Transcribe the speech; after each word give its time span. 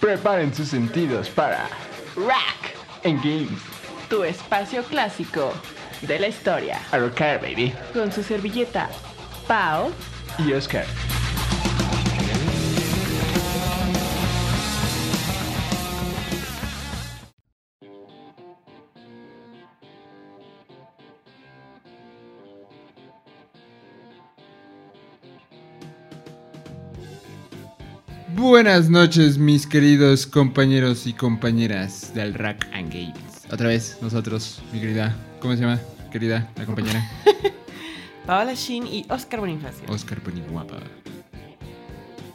Preparen 0.00 0.54
sus 0.54 0.68
sentidos 0.68 1.28
para 1.28 1.68
Rack 2.16 2.74
and 3.04 3.22
Games. 3.22 3.60
Tu 4.08 4.24
espacio 4.24 4.82
clásico 4.84 5.52
de 6.00 6.18
la 6.18 6.28
historia. 6.28 6.80
A 6.90 6.96
baby. 6.96 7.74
Con 7.92 8.10
su 8.10 8.22
servilleta, 8.22 8.88
Pau 9.46 9.92
Y 10.38 10.54
Oscar. 10.54 10.86
Buenas 28.50 28.90
noches, 28.90 29.38
mis 29.38 29.64
queridos 29.64 30.26
compañeros 30.26 31.06
y 31.06 31.12
compañeras 31.12 32.12
del 32.14 32.34
Rack 32.34 32.66
and 32.72 32.92
Games. 32.92 33.46
Otra 33.48 33.68
vez, 33.68 33.96
nosotros, 34.02 34.60
mi 34.72 34.80
querida, 34.80 35.14
¿cómo 35.38 35.54
se 35.54 35.60
llama? 35.60 35.78
Querida, 36.10 36.50
la 36.56 36.66
compañera 36.66 37.08
Paola 38.26 38.54
Shin 38.54 38.88
y 38.88 39.06
Oscar 39.08 39.38
Bonifacio. 39.38 39.84
Oscar 39.88 40.18
Guapa. 40.50 40.80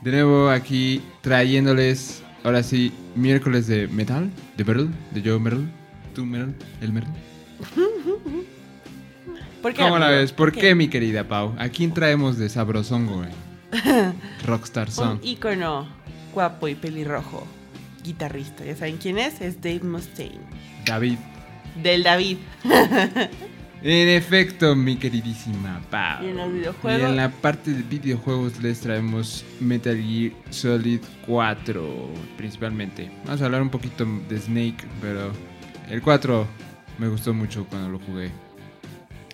De 0.03 0.12
nuevo 0.12 0.49
aquí 0.49 1.02
trayéndoles, 1.20 2.23
ahora 2.45 2.63
sí, 2.63 2.94
miércoles 3.16 3.67
de 3.67 3.89
metal, 3.89 4.31
de 4.55 4.63
metal, 4.63 4.89
de 5.11 5.22
yo 5.22 5.38
metal, 5.38 5.70
tú 6.13 6.25
metal, 6.25 6.55
el 6.80 6.94
metal. 6.94 7.13
¿Por 9.61 9.73
qué, 9.73 9.81
¿Cómo 9.81 10.00
la 10.00 10.05
amigo? 10.08 10.22
ves? 10.22 10.31
¿Por 10.31 10.53
qué, 10.53 10.75
mi 10.75 10.88
querida 10.88 11.27
Pau? 11.27 11.53
¿A 11.59 11.67
quién 11.67 11.94
traemos 11.94 12.38
de 12.38 12.47
sabrosongo, 12.47 13.16
güey? 13.16 13.31
Rockstar 14.45 14.89
Song. 14.89 15.20
Un 15.22 15.27
ícono 15.27 16.05
guapo 16.35 16.67
y 16.67 16.75
pelirrojo. 16.75 17.48
Guitarrista. 18.03 18.63
¿Ya 18.63 18.75
saben 18.75 18.98
quién 18.98 19.17
es? 19.17 19.41
Es 19.41 19.59
Dave 19.59 19.80
Mustaine. 19.80 20.38
David. 20.86 21.17
Del 21.81 22.03
David. 22.03 22.38
En 23.88 24.08
efecto, 24.09 24.75
mi 24.75 24.95
queridísima 24.95 25.80
Pau. 25.91 26.25
Y 26.25 26.30
en 26.30 26.38
los 26.38 26.50
Y 26.50 26.53
videojuegos. 26.53 27.08
en 27.08 27.16
la 27.17 27.30
parte 27.30 27.69
de 27.72 27.83
videojuegos 27.83 28.59
les 28.59 28.80
traemos 28.80 29.45
Metal 29.59 29.95
Gear 29.95 30.31
Solid 30.50 31.02
4 31.28 32.09
principalmente. 32.36 33.11
Vamos 33.25 33.41
a 33.44 33.45
hablar 33.45 33.61
un 33.61 33.69
poquito 33.69 34.03
de 34.28 34.39
Snake, 34.39 34.83
pero 35.02 35.31
el 35.88 36.02
4 36.02 36.47
me 36.97 37.09
gustó 37.09 37.31
mucho 37.36 37.67
cuando 37.69 37.89
lo 37.89 38.00
jugué. 38.00 38.31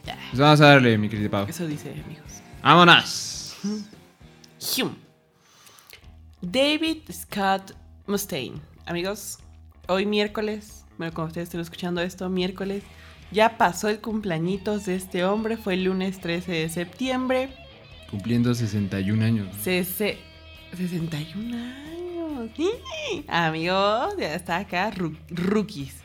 Pues 0.04 0.40
vamos 0.40 0.60
a 0.60 0.66
darle, 0.66 0.98
mi 0.98 1.08
querida 1.08 1.30
Pau. 1.30 1.46
Eso 1.48 1.66
dice, 1.66 1.92
amigos. 1.92 2.42
¡Vámonos! 2.62 3.56
Hum. 3.64 3.84
David 6.42 6.98
Scott 7.12 7.74
Mustaine. 8.08 8.60
Amigos, 8.86 9.40
hoy 9.88 10.06
miércoles, 10.06 10.86
bueno, 10.98 11.14
como 11.14 11.28
ustedes 11.28 11.48
estén 11.50 11.62
escuchando 11.62 12.02
esto, 12.02 12.30
miércoles, 12.30 12.84
ya 13.32 13.58
pasó 13.58 13.90
el 13.90 14.00
cumpleañitos 14.02 14.86
de 14.86 14.96
este 14.96 15.24
hombre, 15.24 15.58
fue 15.58 15.76
el 15.76 15.84
lunes 15.86 16.20
13 16.20 16.52
de 16.52 16.70
septiembre. 16.70 17.50
Cumpliendo 18.10 18.54
61 18.54 19.24
años. 19.24 19.48
Cese- 19.64 20.18
61 20.76 21.56
años. 21.56 22.50
¡Sí! 22.58 23.24
Amigos, 23.28 24.16
ya 24.18 24.34
está 24.36 24.58
acá, 24.58 24.92
rookies. 25.30 25.98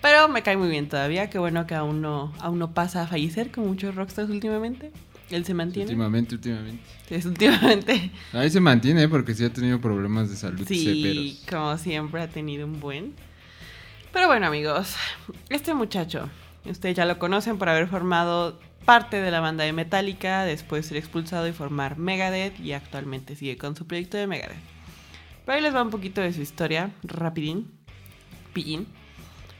Pero 0.00 0.26
me 0.28 0.42
cae 0.42 0.56
muy 0.56 0.68
bien 0.68 0.88
todavía, 0.88 1.30
qué 1.30 1.38
bueno 1.38 1.66
que 1.66 1.74
aún 1.76 2.00
no, 2.00 2.32
aún 2.40 2.58
no 2.58 2.72
pasa 2.74 3.02
a 3.02 3.06
fallecer 3.06 3.52
con 3.52 3.68
muchos 3.68 3.94
rockstars 3.94 4.30
últimamente. 4.30 4.90
Él 5.36 5.44
se 5.44 5.54
mantiene. 5.54 5.84
Últimamente, 5.90 6.34
últimamente. 6.34 6.82
Es 7.10 7.24
últimamente. 7.26 8.10
Ahí 8.32 8.50
se 8.50 8.60
mantiene 8.60 9.08
porque 9.08 9.34
sí 9.34 9.44
ha 9.44 9.52
tenido 9.52 9.80
problemas 9.80 10.30
de 10.30 10.36
salud 10.36 10.64
Sí, 10.66 10.84
severos. 10.84 11.44
como 11.48 11.76
siempre 11.78 12.22
ha 12.22 12.28
tenido 12.28 12.66
un 12.66 12.80
buen. 12.80 13.14
Pero 14.12 14.26
bueno, 14.26 14.46
amigos, 14.46 14.94
este 15.48 15.74
muchacho, 15.74 16.28
ustedes 16.66 16.94
ya 16.96 17.04
lo 17.06 17.18
conocen 17.18 17.56
por 17.58 17.68
haber 17.68 17.88
formado 17.88 18.60
parte 18.84 19.20
de 19.20 19.30
la 19.30 19.40
banda 19.40 19.64
de 19.64 19.72
Metallica, 19.72 20.44
después 20.44 20.86
ser 20.86 20.96
expulsado 20.98 21.46
y 21.48 21.52
formar 21.52 21.96
Megadeth 21.98 22.58
y 22.60 22.72
actualmente 22.72 23.36
sigue 23.36 23.56
con 23.56 23.74
su 23.76 23.86
proyecto 23.86 24.16
de 24.18 24.26
Megadeth. 24.26 24.58
Pero 25.46 25.56
ahí 25.56 25.62
les 25.62 25.74
va 25.74 25.82
un 25.82 25.90
poquito 25.90 26.20
de 26.20 26.32
su 26.32 26.42
historia, 26.42 26.90
rapidín, 27.04 27.70
pillín. 28.52 28.86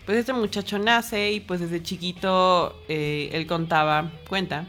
Pues 0.04 0.18
este 0.18 0.32
muchacho 0.32 0.78
nace 0.78 1.32
y 1.32 1.41
pues 1.41 1.60
desde 1.60 1.82
chiquito 1.82 2.82
eh, 2.88 3.30
él 3.32 3.47
contaba, 3.47 4.10
cuenta, 4.28 4.66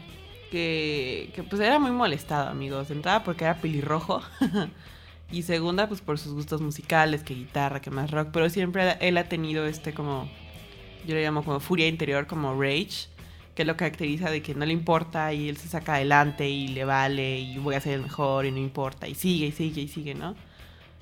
que, 0.54 1.32
que 1.34 1.42
pues 1.42 1.60
era 1.60 1.80
muy 1.80 1.90
molestado, 1.90 2.48
amigos. 2.48 2.86
De 2.86 2.94
entrada 2.94 3.24
porque 3.24 3.44
era 3.44 3.60
pelirrojo. 3.60 4.22
Y 5.32 5.42
segunda, 5.42 5.88
pues 5.88 6.00
por 6.00 6.18
sus 6.18 6.32
gustos 6.32 6.60
musicales, 6.60 7.24
que 7.24 7.34
guitarra, 7.34 7.80
que 7.80 7.90
más 7.90 8.10
rock. 8.10 8.28
Pero 8.30 8.48
siempre 8.50 8.96
él 9.00 9.16
ha 9.16 9.24
tenido 9.24 9.66
este 9.66 9.92
como, 9.92 10.28
yo 11.06 11.14
le 11.14 11.24
llamo 11.24 11.42
como 11.42 11.58
furia 11.58 11.88
interior, 11.88 12.28
como 12.28 12.54
rage, 12.60 13.08
que 13.56 13.64
lo 13.64 13.76
caracteriza 13.76 14.30
de 14.30 14.42
que 14.42 14.54
no 14.54 14.64
le 14.64 14.72
importa 14.72 15.32
y 15.32 15.48
él 15.48 15.56
se 15.56 15.66
saca 15.66 15.94
adelante 15.94 16.48
y 16.48 16.68
le 16.68 16.84
vale 16.84 17.40
y 17.40 17.58
voy 17.58 17.74
a 17.74 17.80
ser 17.80 17.94
el 17.94 18.02
mejor 18.02 18.46
y 18.46 18.52
no 18.52 18.58
importa 18.58 19.08
y 19.08 19.16
sigue 19.16 19.46
y 19.46 19.52
sigue 19.52 19.80
y 19.80 19.88
sigue, 19.88 20.14
¿no? 20.14 20.36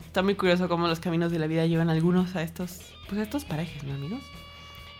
Está 0.07 0.23
muy 0.23 0.35
curioso 0.35 0.67
cómo 0.69 0.87
los 0.87 1.01
caminos 1.01 1.31
de 1.31 1.39
la 1.39 1.47
vida 1.47 1.67
llevan 1.67 1.91
algunos 1.91 2.35
a 2.37 2.43
estos, 2.43 2.81
pues 3.09 3.21
a 3.21 3.25
estos 3.25 3.45
parejas, 3.45 3.83
¿no, 3.85 3.93
amigos? 3.93 4.23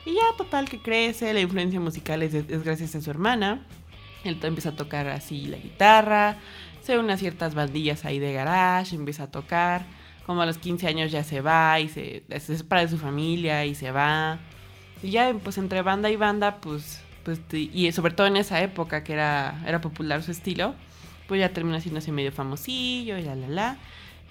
Y 0.05 0.15
ya 0.15 0.37
total 0.37 0.69
que 0.69 0.79
crece, 0.79 1.33
la 1.33 1.41
influencia 1.41 1.81
musical 1.81 2.23
es, 2.23 2.35
es 2.35 2.65
gracias 2.65 2.95
a 2.97 3.01
su 3.01 3.09
hermana. 3.09 3.65
Él 4.25 4.39
empieza 4.43 4.71
a 4.71 4.77
tocar 4.77 5.09
así 5.09 5.47
la 5.47 5.57
guitarra, 5.57 6.37
se 6.83 6.99
une 6.99 7.13
a 7.13 7.17
ciertas 7.17 7.55
bandillas 7.55 8.05
ahí 8.05 8.19
de 8.19 8.33
garage, 8.33 8.97
empieza 8.97 9.25
a 9.25 9.31
tocar. 9.31 9.85
Como 10.27 10.43
a 10.43 10.47
los 10.47 10.59
15 10.59 10.87
años 10.87 11.11
ya 11.11 11.25
se 11.25 11.41
va 11.41 11.81
y 11.81 11.89
se, 11.89 12.23
se 12.29 12.57
separa 12.57 12.83
de 12.83 12.89
su 12.89 12.99
familia 12.99 13.65
y 13.67 13.75
se 13.75 13.91
va. 13.91 14.39
Y 15.03 15.11
ya, 15.11 15.35
pues 15.35 15.59
entre 15.59 15.83
banda 15.83 16.11
y 16.11 16.17
banda, 16.17 16.61
pues, 16.61 17.01
pues 17.25 17.41
y 17.51 17.91
sobre 17.91 18.15
todo 18.15 18.29
en 18.29 18.37
esa 18.37 18.63
época 18.63 19.03
que 19.03 19.15
era, 19.15 19.61
era 19.67 19.81
popular 19.81 20.23
su 20.23 20.31
estilo, 20.31 20.77
pues 21.27 21.41
ya 21.41 21.53
termina 21.53 21.81
siendo 21.81 21.99
así 21.99 22.13
medio 22.13 22.31
famosillo 22.31 23.19
y 23.19 23.23
la 23.23 23.35
la 23.35 23.49
la. 23.49 23.79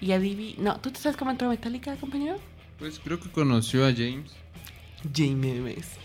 Y 0.00 0.12
adivi... 0.12 0.56
No, 0.58 0.80
¿tú 0.80 0.90
te 0.90 0.98
sabes 0.98 1.16
cómo 1.16 1.30
entró 1.30 1.48
Metallica, 1.48 1.94
compañero? 1.96 2.36
Pues 2.78 2.98
creo 2.98 3.20
que 3.20 3.30
conoció 3.30 3.86
a 3.86 3.92
James. 3.92 4.32
James. 5.14 5.98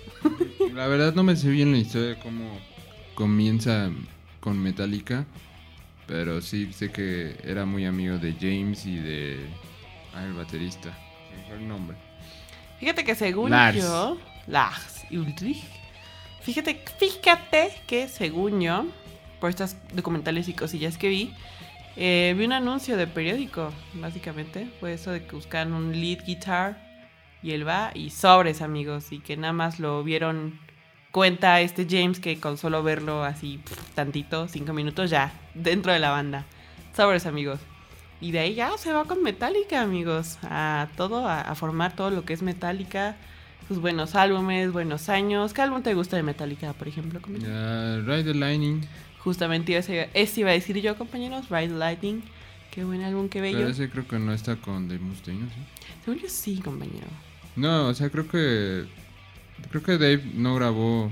La 0.74 0.88
verdad 0.88 1.16
no 1.16 1.24
me 1.24 1.36
sé 1.36 1.50
bien 1.50 1.72
la 1.72 1.78
historia 1.78 2.10
de 2.10 2.20
cómo 2.20 2.60
comienza 3.18 3.90
con 4.40 4.62
Metallica, 4.62 5.26
pero 6.06 6.40
sí 6.40 6.72
sé 6.72 6.92
que 6.92 7.36
era 7.44 7.66
muy 7.66 7.84
amigo 7.88 8.20
de 8.20 8.34
James 8.34 8.86
y 8.86 8.98
de... 8.98 9.40
Ah, 10.14 10.24
el 10.24 10.34
baterista. 10.34 10.96
¿Cuál 11.32 11.46
fue 11.48 11.56
el 11.58 11.68
nombre? 11.68 11.98
Fíjate 12.80 13.04
que 13.04 13.16
según 13.16 13.50
Lars. 13.50 13.76
yo... 13.76 14.20
Lars 14.46 15.04
Ulrich. 15.10 15.64
Fíjate, 16.42 16.80
fíjate 17.00 17.72
que 17.88 18.08
según 18.08 18.62
yo, 18.62 18.86
por 19.40 19.50
estas 19.50 19.78
documentales 19.96 20.48
y 20.48 20.54
cosillas 20.54 21.00
que 21.00 21.10
vi, 21.10 21.34
eh, 21.96 22.36
vi 22.38 22.46
un 22.46 22.54
anuncio 22.54 22.98
de 22.98 23.08
periódico, 23.08 23.74
básicamente. 23.96 24.70
Fue 24.80 24.94
eso 24.94 25.10
de 25.10 25.26
que 25.26 25.36
buscaban 25.36 25.74
un 25.74 25.92
lead 25.92 26.24
guitar 26.24 26.78
y 27.42 27.54
él 27.54 27.68
va 27.68 27.90
y 27.96 28.12
sobres, 28.12 28.62
amigos. 28.62 29.12
Y 29.12 29.22
que 29.22 29.38
nada 29.38 29.54
más 29.54 29.80
lo 29.80 30.04
vieron, 30.04 30.60
cuenta 31.12 31.62
este 31.62 31.88
James 31.90 32.20
que 32.20 32.40
con 32.40 32.58
solo 32.58 32.84
verlo 32.84 33.24
así 33.24 33.60
tantito, 33.96 34.48
cinco 34.48 34.74
minutos 34.74 35.10
ya, 35.10 35.34
dentro 35.54 35.92
de 35.92 36.00
la 36.00 36.12
banda. 36.12 36.46
Sobres, 36.96 37.26
amigos. 37.26 37.60
Y 38.20 38.32
de 38.32 38.40
ahí 38.40 38.56
ya 38.56 38.76
se 38.78 38.92
va 38.92 39.06
con 39.06 39.22
Metallica, 39.22 39.82
amigos. 39.82 40.40
A 40.44 40.88
todo, 40.98 41.28
a, 41.28 41.42
a 41.42 41.54
formar 41.56 41.96
todo 41.96 42.10
lo 42.10 42.26
que 42.26 42.34
es 42.34 42.42
Metallica. 42.42 43.16
Sus 43.68 43.80
buenos 43.80 44.16
álbumes, 44.16 44.72
buenos 44.72 45.10
años. 45.10 45.54
¿Qué 45.54 45.62
álbum 45.62 45.84
te 45.84 45.94
gusta 45.94 46.16
de 46.16 46.24
Metallica, 46.24 46.74
por 46.74 46.88
ejemplo? 46.88 47.20
Ride 47.20 48.24
the 48.24 48.34
Lightning. 48.34 48.82
Justamente 49.20 49.78
ese, 49.78 50.10
ese 50.14 50.40
iba 50.40 50.50
a 50.50 50.54
decir 50.54 50.78
yo, 50.82 50.98
compañeros. 50.98 51.50
Ride 51.50 51.68
the 51.68 51.76
Lightning. 51.76 52.24
Qué 52.72 52.84
buen 52.84 53.04
álbum, 53.04 53.30
qué 53.30 53.42
bello. 53.42 53.58
Pero 53.58 53.70
ese 53.70 53.90
creo 53.90 54.08
que 54.08 54.18
no 54.18 54.34
está 54.34 54.56
con 54.56 54.88
Dave 54.88 55.02
Mustaine. 55.02 55.48
¿Sí? 55.50 55.62
Según 56.06 56.20
yo 56.22 56.30
sí, 56.30 56.60
compañero. 56.60 57.08
No, 57.56 57.88
o 57.88 57.94
sea, 57.94 58.10
creo 58.10 58.28
que... 58.28 58.86
Creo 59.70 59.84
que 59.84 59.98
Dave 59.98 60.24
no 60.34 60.56
grabó 60.56 61.12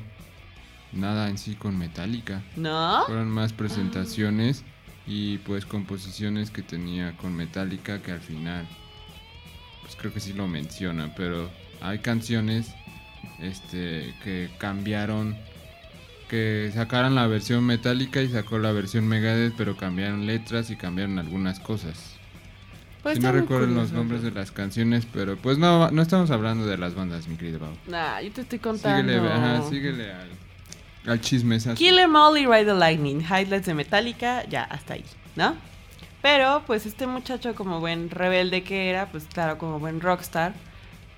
nada 0.94 1.30
en 1.30 1.38
sí 1.38 1.56
con 1.56 1.78
Metallica. 1.78 2.42
¿No? 2.56 3.04
Fueron 3.06 3.30
más 3.30 3.54
presentaciones 3.54 4.64
y 5.08 5.38
pues 5.40 5.66
composiciones 5.66 6.52
que 6.52 6.62
tenía 6.62 7.16
con 7.18 7.36
Metallica 7.36 8.02
que 8.02 8.12
al 8.12 8.22
final 8.22 8.66
pues 9.82 9.96
creo 9.96 10.12
que 10.12 10.20
sí 10.20 10.34
lo 10.34 10.48
menciona, 10.48 11.14
pero 11.16 11.50
hay 11.82 12.00
canciones 12.00 12.74
este 13.40 14.14
que 14.24 14.50
cambiaron 14.58 15.36
que 16.28 16.72
sacaron 16.74 17.14
la 17.14 17.28
versión 17.28 17.64
Metallica 17.66 18.22
y 18.22 18.30
sacó 18.30 18.58
la 18.58 18.72
versión 18.72 19.08
Megadeth, 19.08 19.54
pero 19.56 19.78
cambiaron 19.78 20.26
letras 20.26 20.72
y 20.72 20.76
cambiaron 20.76 21.20
algunas 21.20 21.60
cosas. 21.60 22.15
Pues 23.06 23.18
Si 23.18 23.22
no 23.22 23.32
recuerdo 23.32 23.68
los 23.68 23.92
nombres 23.92 24.24
de 24.24 24.32
las 24.32 24.50
canciones, 24.52 25.06
pero 25.06 25.38
pues 25.38 25.60
no 25.60 25.92
no 25.92 26.02
estamos 26.02 26.32
hablando 26.32 26.66
de 26.66 26.76
las 26.76 26.96
bandas, 26.96 27.28
mi 27.28 27.36
querido 27.36 27.60
Pau. 27.60 27.70
Nah, 27.86 28.20
yo 28.20 28.32
te 28.32 28.42
estoy 28.42 28.58
contando. 28.58 29.14
Síguele, 29.14 29.32
ajá, 29.32 29.62
síguele 29.70 30.12
al, 30.12 30.30
al 31.06 31.22
chismesazo. 31.22 31.76
Kill 31.78 32.00
Em 32.00 32.16
All 32.16 32.36
y 32.36 32.48
Ride 32.48 32.66
the 32.66 32.74
Lightning. 32.74 33.20
Highlights 33.22 33.68
de 33.68 33.76
Metallica, 33.76 34.44
ya, 34.50 34.64
hasta 34.64 34.96
ahí, 34.96 35.06
¿no? 35.36 35.56
Pero 36.24 36.64
pues 36.66 36.88
este 36.88 37.06
muchacho 37.06 37.54
como 37.54 37.80
buen 37.80 38.10
rebelde 38.10 38.64
que 38.64 38.90
era, 38.90 39.12
pues 39.12 39.26
claro, 39.32 39.60
como 39.60 39.78
buen 39.78 40.02
rockstar, 40.02 40.56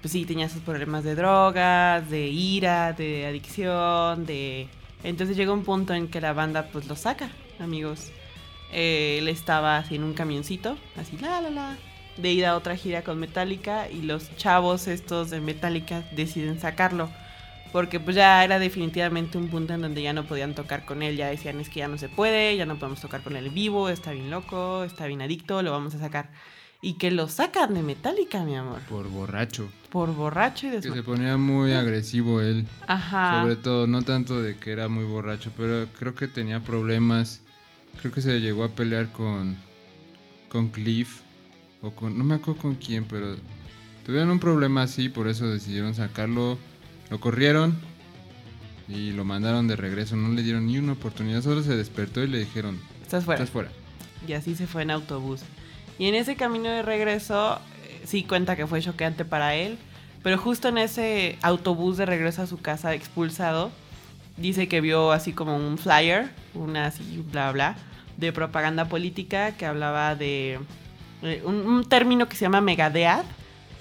pues 0.02 0.12
sí, 0.12 0.26
tenía 0.26 0.50
sus 0.50 0.64
problemas 0.64 1.06
de 1.06 1.16
drogas, 1.16 2.10
de 2.10 2.28
ira, 2.28 2.92
de 2.92 3.28
adicción, 3.28 4.26
de... 4.26 4.68
Entonces 5.06 5.38
llega 5.38 5.54
un 5.54 5.64
punto 5.64 5.94
en 5.94 6.10
que 6.10 6.20
la 6.20 6.34
banda 6.34 6.68
pues 6.70 6.86
lo 6.90 6.98
saca, 6.98 7.30
amigos. 7.62 8.12
Eh, 8.72 9.18
él 9.20 9.28
estaba 9.28 9.78
así 9.78 9.96
en 9.96 10.04
un 10.04 10.14
camioncito, 10.14 10.78
así 10.98 11.18
la 11.18 11.42
la 11.42 11.50
la, 11.50 11.78
de 12.18 12.32
ir 12.32 12.46
a 12.46 12.56
otra 12.56 12.76
gira 12.76 13.04
con 13.04 13.20
Metallica 13.20 13.90
y 13.90 14.02
los 14.02 14.36
chavos 14.36 14.88
estos 14.88 15.30
de 15.30 15.40
Metallica 15.40 16.04
deciden 16.16 16.60
sacarlo. 16.60 17.10
Porque 17.72 18.00
pues 18.00 18.16
ya 18.16 18.44
era 18.44 18.60
definitivamente 18.60 19.38
un 19.38 19.50
punto 19.50 19.74
en 19.74 19.82
donde 19.82 20.02
ya 20.02 20.14
no 20.14 20.24
podían 20.26 20.56
tocar 20.56 20.86
con 20.86 21.04
él, 21.04 21.18
ya 21.18 21.28
decían 21.28 21.60
es 21.60 21.70
que 21.70 21.80
ya 21.80 21.88
no 21.88 21.98
se 21.98 22.10
puede, 22.10 22.56
ya 22.56 22.66
no 22.66 22.80
podemos 22.80 23.02
tocar 23.02 23.22
con 23.22 23.36
él 23.36 23.48
en 23.48 23.54
vivo, 23.54 23.90
está 23.90 24.12
bien 24.12 24.30
loco, 24.32 24.84
está 24.84 25.06
bien 25.06 25.22
adicto, 25.22 25.62
lo 25.62 25.72
vamos 25.72 25.94
a 25.96 26.00
sacar. 26.00 26.30
Y 26.82 26.94
que 26.94 27.12
lo 27.12 27.28
sacan 27.28 27.74
de 27.74 27.82
Metallica, 27.82 28.44
mi 28.44 28.56
amor. 28.56 28.80
Por 28.88 29.10
borracho. 29.10 29.68
Por 29.90 30.14
borracho 30.14 30.68
y 30.68 30.72
Que 30.72 30.82
se 30.82 31.04
ponía 31.04 31.36
muy 31.36 31.74
agresivo 31.74 32.40
él. 32.40 32.68
Ajá. 32.86 33.42
Sobre 33.42 33.56
todo, 33.56 33.88
no 33.88 34.04
tanto 34.04 34.42
de 34.42 34.58
que 34.58 34.72
era 34.72 34.88
muy 34.88 35.04
borracho, 35.04 35.52
pero 35.58 35.88
creo 35.98 36.14
que 36.14 36.28
tenía 36.28 36.60
problemas. 36.60 37.42
Creo 38.02 38.12
que 38.12 38.22
se 38.22 38.40
llegó 38.40 38.64
a 38.64 38.70
pelear 38.70 39.12
con, 39.12 39.56
con 40.50 40.70
Cliff. 40.70 41.22
O 41.82 41.92
con, 41.92 42.18
no 42.18 42.24
me 42.24 42.36
acuerdo 42.36 42.62
con 42.62 42.76
quién, 42.76 43.06
pero 43.06 43.36
tuvieron 44.06 44.32
un 44.32 44.40
problema 44.40 44.82
así, 44.84 45.10
por 45.10 45.28
eso 45.28 45.48
decidieron 45.48 45.94
sacarlo. 45.94 46.58
Lo 47.10 47.20
corrieron 47.20 47.76
y 48.88 49.12
lo 49.12 49.24
mandaron 49.24 49.68
de 49.68 49.76
regreso. 49.76 50.16
No 50.16 50.30
le 50.34 50.44
dieron 50.44 50.66
ni 50.68 50.78
una 50.78 50.94
oportunidad, 50.94 51.42
solo 51.42 51.62
se 51.64 51.76
despertó 51.76 52.24
y 52.24 52.28
le 52.28 52.40
dijeron, 52.40 52.80
Estás 53.02 53.26
fuera. 53.26 53.44
estás 53.44 53.52
fuera. 53.54 53.70
Y 54.28 54.34
así 54.34 54.56
se 54.56 54.68
fue 54.68 54.82
en 54.82 54.92
autobús. 54.92 55.42
Y 56.00 56.08
en 56.08 56.16
ese 56.16 56.36
camino 56.36 56.70
de 56.70 56.82
regreso, 56.82 57.60
eh, 57.86 58.02
sí 58.06 58.24
cuenta 58.24 58.56
que 58.56 58.68
fue 58.68 58.82
choqueante 58.82 59.24
para 59.26 59.56
él. 59.56 59.78
Pero 60.24 60.38
justo 60.38 60.68
en 60.68 60.78
ese 60.80 61.38
autobús 61.42 61.98
de 61.98 62.06
regreso 62.06 62.42
a 62.42 62.48
su 62.48 62.58
casa 62.58 62.94
expulsado, 62.94 63.72
dice 64.36 64.68
que 64.68 64.82
vio 64.82 65.12
así 65.12 65.32
como 65.32 65.56
un 65.56 65.78
flyer, 65.78 66.30
una 66.54 66.88
así, 66.88 67.24
bla, 67.32 67.52
bla, 67.52 67.78
de 68.18 68.34
propaganda 68.34 68.86
política 68.86 69.52
que 69.52 69.66
hablaba 69.66 70.16
de 70.16 70.60
eh, 71.22 71.42
un, 71.46 71.86
término 71.88 72.28
que 72.28 72.36
se 72.36 72.46
llama 72.46 72.62
Megadead. 72.62 73.24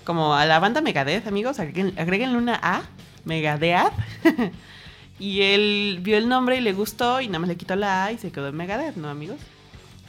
Como 0.05 0.35
a 0.35 0.47
la 0.47 0.61
banda 0.61 0.81
Megadeth, 0.81 1.27
amigos, 1.27 1.59
agreguen- 1.59 2.37
una 2.37 2.61
A, 2.63 2.83
Megadead. 3.25 3.91
y 5.19 5.43
él 5.43 5.99
vio 6.03 6.17
el 6.17 6.29
nombre 6.29 6.57
y 6.57 6.61
le 6.61 6.73
gustó 6.73 7.21
y 7.21 7.27
nada 7.27 7.41
más 7.41 7.49
le 7.49 7.57
quitó 7.57 7.75
la 7.75 8.05
A 8.05 8.13
y 8.13 8.19
se 8.19 8.31
quedó 8.31 8.49
en 8.49 8.57
Megadeth, 8.57 8.97
¿no, 8.97 9.09
amigos? 9.09 9.39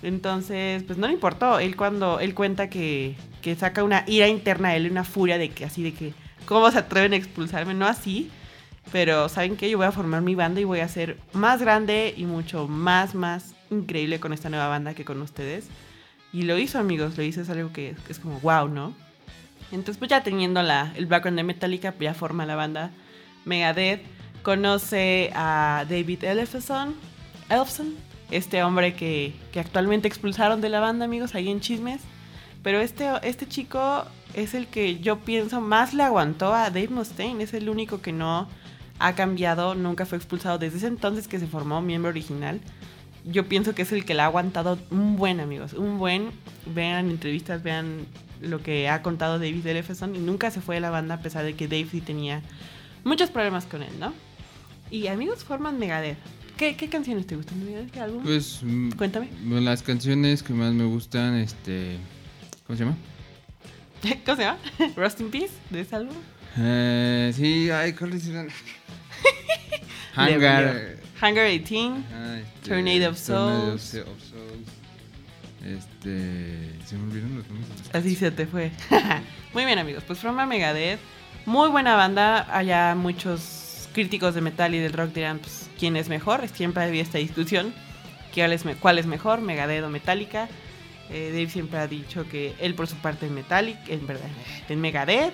Entonces, 0.04 0.84
pues 0.84 1.00
no 1.00 1.08
le 1.08 1.14
importó. 1.14 1.58
Él 1.58 1.76
cuando 1.76 2.20
él 2.20 2.36
cuenta 2.36 2.70
que, 2.70 3.16
que 3.42 3.56
saca 3.56 3.84
una 3.84 4.04
ira 4.06 4.28
interna 4.28 4.70
a 4.70 4.76
él, 4.76 4.92
una 4.92 5.04
furia 5.04 5.40
de 5.40 5.50
que 5.50 5.66
así 5.66 5.82
de 5.82 5.94
que, 5.94 6.14
¿cómo 6.46 6.70
se 6.70 6.78
atreven 6.78 7.14
a 7.14 7.16
expulsarme? 7.16 7.74
No 7.74 7.88
así, 7.88 8.30
pero 8.92 9.30
¿saben 9.30 9.58
qué? 9.58 9.68
Yo 9.70 9.78
voy 9.78 9.88
a 9.88 9.92
formar 9.92 10.22
mi 10.22 10.36
banda 10.36 10.62
y 10.62 10.66
voy 10.66 10.82
a 10.82 10.88
ser 10.88 11.18
más 11.34 11.60
grande 11.60 12.14
y 12.16 12.26
mucho 12.26 12.68
más, 12.68 13.16
más 13.16 13.56
increíble 13.70 14.20
con 14.20 14.34
esta 14.34 14.50
nueva 14.50 14.68
banda 14.68 14.94
que 14.94 15.06
con 15.06 15.22
ustedes. 15.22 15.68
Y 16.34 16.44
lo 16.44 16.58
hizo, 16.58 16.80
amigos, 16.80 17.18
lo 17.18 17.24
hizo, 17.24 17.42
es 17.42 17.50
algo 17.50 17.72
que 17.72 17.96
es 18.10 18.20
como 18.20 18.40
wow, 18.42 18.68
¿no? 18.68 18.94
Entonces, 19.72 19.98
pues 19.98 20.10
ya 20.10 20.24
teniendo 20.24 20.62
la, 20.62 20.94
el 20.96 21.06
background 21.06 21.38
de 21.38 21.44
Metallica, 21.44 21.94
ya 22.00 22.14
forma 22.14 22.46
la 22.46 22.56
banda 22.56 22.92
Megadeth. 23.46 24.02
Conoce 24.44 25.32
a 25.36 25.86
David 25.90 26.24
Elefson, 26.24 26.96
Elfson, 27.50 27.96
este 28.32 28.64
hombre 28.64 28.94
que, 28.94 29.34
que 29.52 29.60
actualmente 29.60 30.08
expulsaron 30.08 30.62
de 30.62 30.70
la 30.70 30.80
banda, 30.80 31.06
amigos, 31.06 31.36
ahí 31.36 31.50
en 31.50 31.60
Chismes. 31.60 32.02
Pero 32.64 32.80
este, 32.80 33.10
este 33.24 33.48
chico 33.48 34.06
es 34.34 34.54
el 34.54 34.68
que 34.68 35.00
yo 35.00 35.20
pienso 35.20 35.60
más 35.60 35.94
le 35.94 36.04
aguantó 36.04 36.54
a 36.54 36.70
Dave 36.70 36.90
Mustaine. 36.90 37.44
Es 37.44 37.54
el 37.54 37.70
único 37.70 38.02
que 38.02 38.14
no 38.14 38.48
ha 39.00 39.14
cambiado, 39.14 39.76
nunca 39.76 40.06
fue 40.06 40.18
expulsado 40.18 40.58
desde 40.58 40.78
ese 40.78 40.88
entonces 40.88 41.28
que 41.28 41.40
se 41.40 41.48
formó 41.48 41.82
miembro 41.82 42.10
original. 42.10 42.62
Yo 43.30 43.48
pienso 43.48 43.76
que 43.76 43.82
es 43.82 43.92
el 43.92 44.06
que 44.06 44.14
le 44.14 44.22
ha 44.22 44.26
aguantado 44.26 44.80
un 44.90 45.18
buen, 45.18 45.40
amigos. 45.40 45.74
Un 45.74 45.98
buen. 45.98 46.32
Vean 46.74 47.10
entrevistas, 47.10 47.62
vean 47.62 48.06
lo 48.42 48.62
que 48.62 48.88
ha 48.90 49.02
contado 49.02 49.40
David 49.40 49.66
Elefson. 49.68 50.16
Y 50.16 50.20
nunca 50.20 50.50
se 50.52 50.62
fue 50.62 50.76
de 50.76 50.82
la 50.82 50.90
banda 50.90 51.16
a 51.16 51.20
pesar 51.22 51.44
de 51.44 51.56
que 51.56 51.68
Dave 51.68 51.88
sí 51.92 52.02
tenía 52.02 52.42
muchos 53.04 53.30
problemas 53.30 53.66
con 53.66 53.84
él, 53.84 53.92
¿no? 54.00 54.14
Y 54.90 55.08
amigos 55.08 55.44
forman 55.44 55.78
Megadeth. 55.80 56.18
¿Qué, 56.56 56.76
qué 56.76 56.90
canciones 56.90 57.28
te 57.28 57.36
gustan 57.36 57.60
de 57.60 57.66
Megadeth? 57.66 57.92
¿Qué 57.92 58.00
álbum? 58.00 58.24
Pues 58.24 58.62
mm, 58.64 58.92
Cuéntame. 58.92 59.30
las 59.46 59.84
canciones 59.84 60.42
que 60.42 60.54
más 60.54 60.74
me 60.74 60.86
gustan, 60.86 61.36
este... 61.36 61.98
¿Cómo 62.66 62.78
se 62.78 62.86
llama? 62.86 62.98
¿Cómo 64.26 64.38
se 64.38 64.44
llama? 64.44 64.58
Rust 64.96 65.20
in 65.22 65.30
Peace 65.30 65.54
de 65.70 65.82
ese 65.82 65.96
álbum. 65.96 66.16
Eh, 66.58 67.32
sí, 67.36 67.70
ay, 67.70 67.94
¿cuáles 67.94 68.28
eran? 68.28 68.48
Hangar. 70.16 70.98
Hangar 71.22 71.48
18. 71.48 71.96
ah, 72.14 72.38
este, 72.40 72.70
Tornado 72.70 73.10
of 73.10 73.18
Souls. 73.18 73.82
Se- 73.82 74.02
of 74.02 74.08
Souls. 74.20 74.68
Este. 75.66 76.72
Se 76.86 76.96
me 76.96 77.04
olvidaron 77.04 77.38
los 77.38 77.48
nombres. 77.48 77.68
Así 77.94 78.16
se 78.16 78.32
te 78.32 78.46
fue. 78.46 78.72
Muy 79.54 79.66
bien, 79.66 79.80
amigos. 79.80 80.04
Pues 80.06 80.20
forma 80.20 80.46
Megadeth. 80.46 81.00
Muy 81.46 81.70
buena 81.70 81.96
banda. 81.96 82.48
Allá 82.56 82.96
muchos 82.96 83.90
críticos 83.94 84.36
de 84.36 84.42
metal 84.42 84.76
y 84.76 84.80
del 84.80 84.94
rock 84.94 85.14
dirán, 85.14 85.40
pues, 85.40 85.70
¿quién 85.80 85.96
es 85.96 86.08
mejor? 86.10 86.48
Siempre 86.50 86.84
había 86.84 87.02
esta 87.02 87.18
discusión. 87.18 87.74
¿Cuál 88.34 88.54
es, 88.54 88.64
cuál 88.80 89.00
es 89.00 89.08
mejor, 89.08 89.42
Megadeth 89.42 89.84
o 89.84 89.90
Metallica? 89.90 90.48
Eh, 91.10 91.30
Dave 91.32 91.50
siempre 91.50 91.80
ha 91.80 91.88
dicho 91.88 92.28
que 92.30 92.54
él 92.60 92.76
por 92.76 92.86
su 92.88 92.96
parte 92.98 93.26
en 93.26 93.34
Metallica, 93.34 93.80
en 93.88 94.06
verdad, 94.06 94.28
en 94.70 94.80
Megadeth. 94.80 95.34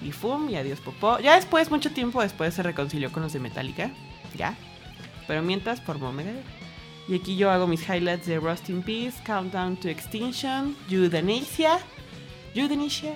Y 0.00 0.12
fum, 0.12 0.48
y 0.48 0.54
adiós 0.56 0.80
popó. 0.80 1.18
Ya 1.18 1.34
después, 1.34 1.70
mucho 1.70 1.90
tiempo 1.90 2.22
después, 2.22 2.54
se 2.54 2.62
reconcilió 2.62 3.12
con 3.12 3.22
los 3.24 3.32
de 3.32 3.40
Metallica. 3.40 3.90
Ya. 4.36 4.56
Pero 5.28 5.42
mientras 5.42 5.80
formó 5.80 6.12
Megadeth. 6.12 6.44
Y 7.06 7.14
aquí 7.14 7.36
yo 7.36 7.50
hago 7.50 7.66
mis 7.68 7.88
highlights 7.88 8.26
de 8.26 8.38
Rust 8.38 8.68
in 8.68 8.82
Peace, 8.82 9.14
Countdown 9.24 9.76
to 9.76 9.88
Extinction, 9.88 10.76
Euthanasia, 10.90 11.78
Euthanasia. 12.54 13.14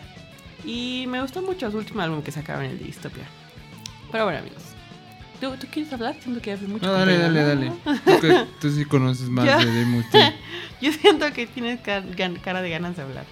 Y 0.65 1.07
me 1.09 1.21
gustó 1.21 1.43
mucho 1.43 1.71
su 1.71 1.79
último 1.79 2.01
álbum 2.03 2.23
que 2.23 2.31
sacaron, 2.33 2.65
el 2.65 2.79
de 2.79 2.85
Dystopia. 2.85 3.25
Pero 4.13 4.25
bueno, 4.25 4.39
amigos. 4.39 4.63
¿Tú, 5.41 5.51
tú 5.57 5.67
quieres 5.73 5.93
hablar? 5.93 6.15
Siento 6.23 6.41
que 6.41 6.53
hace 6.53 6.67
mucho 6.67 6.87
No, 6.87 6.93
dale, 6.93 7.17
que- 7.17 7.19
dale, 7.19 7.43
dale. 7.43 7.73
Tú, 8.61 8.71
sí 8.71 8.85
conoces 8.85 9.29
más 9.29 9.45
Ya. 9.45 9.59
de 9.59 9.85
Mustaine. 9.87 10.37
Yo 10.81 10.93
siento 10.93 11.33
que 11.33 11.47
tienes 11.49 11.81
cara 11.81 12.63
de 12.63 12.71
ganas 12.71 12.97
de 12.97 13.03
hablar. 13.03 13.25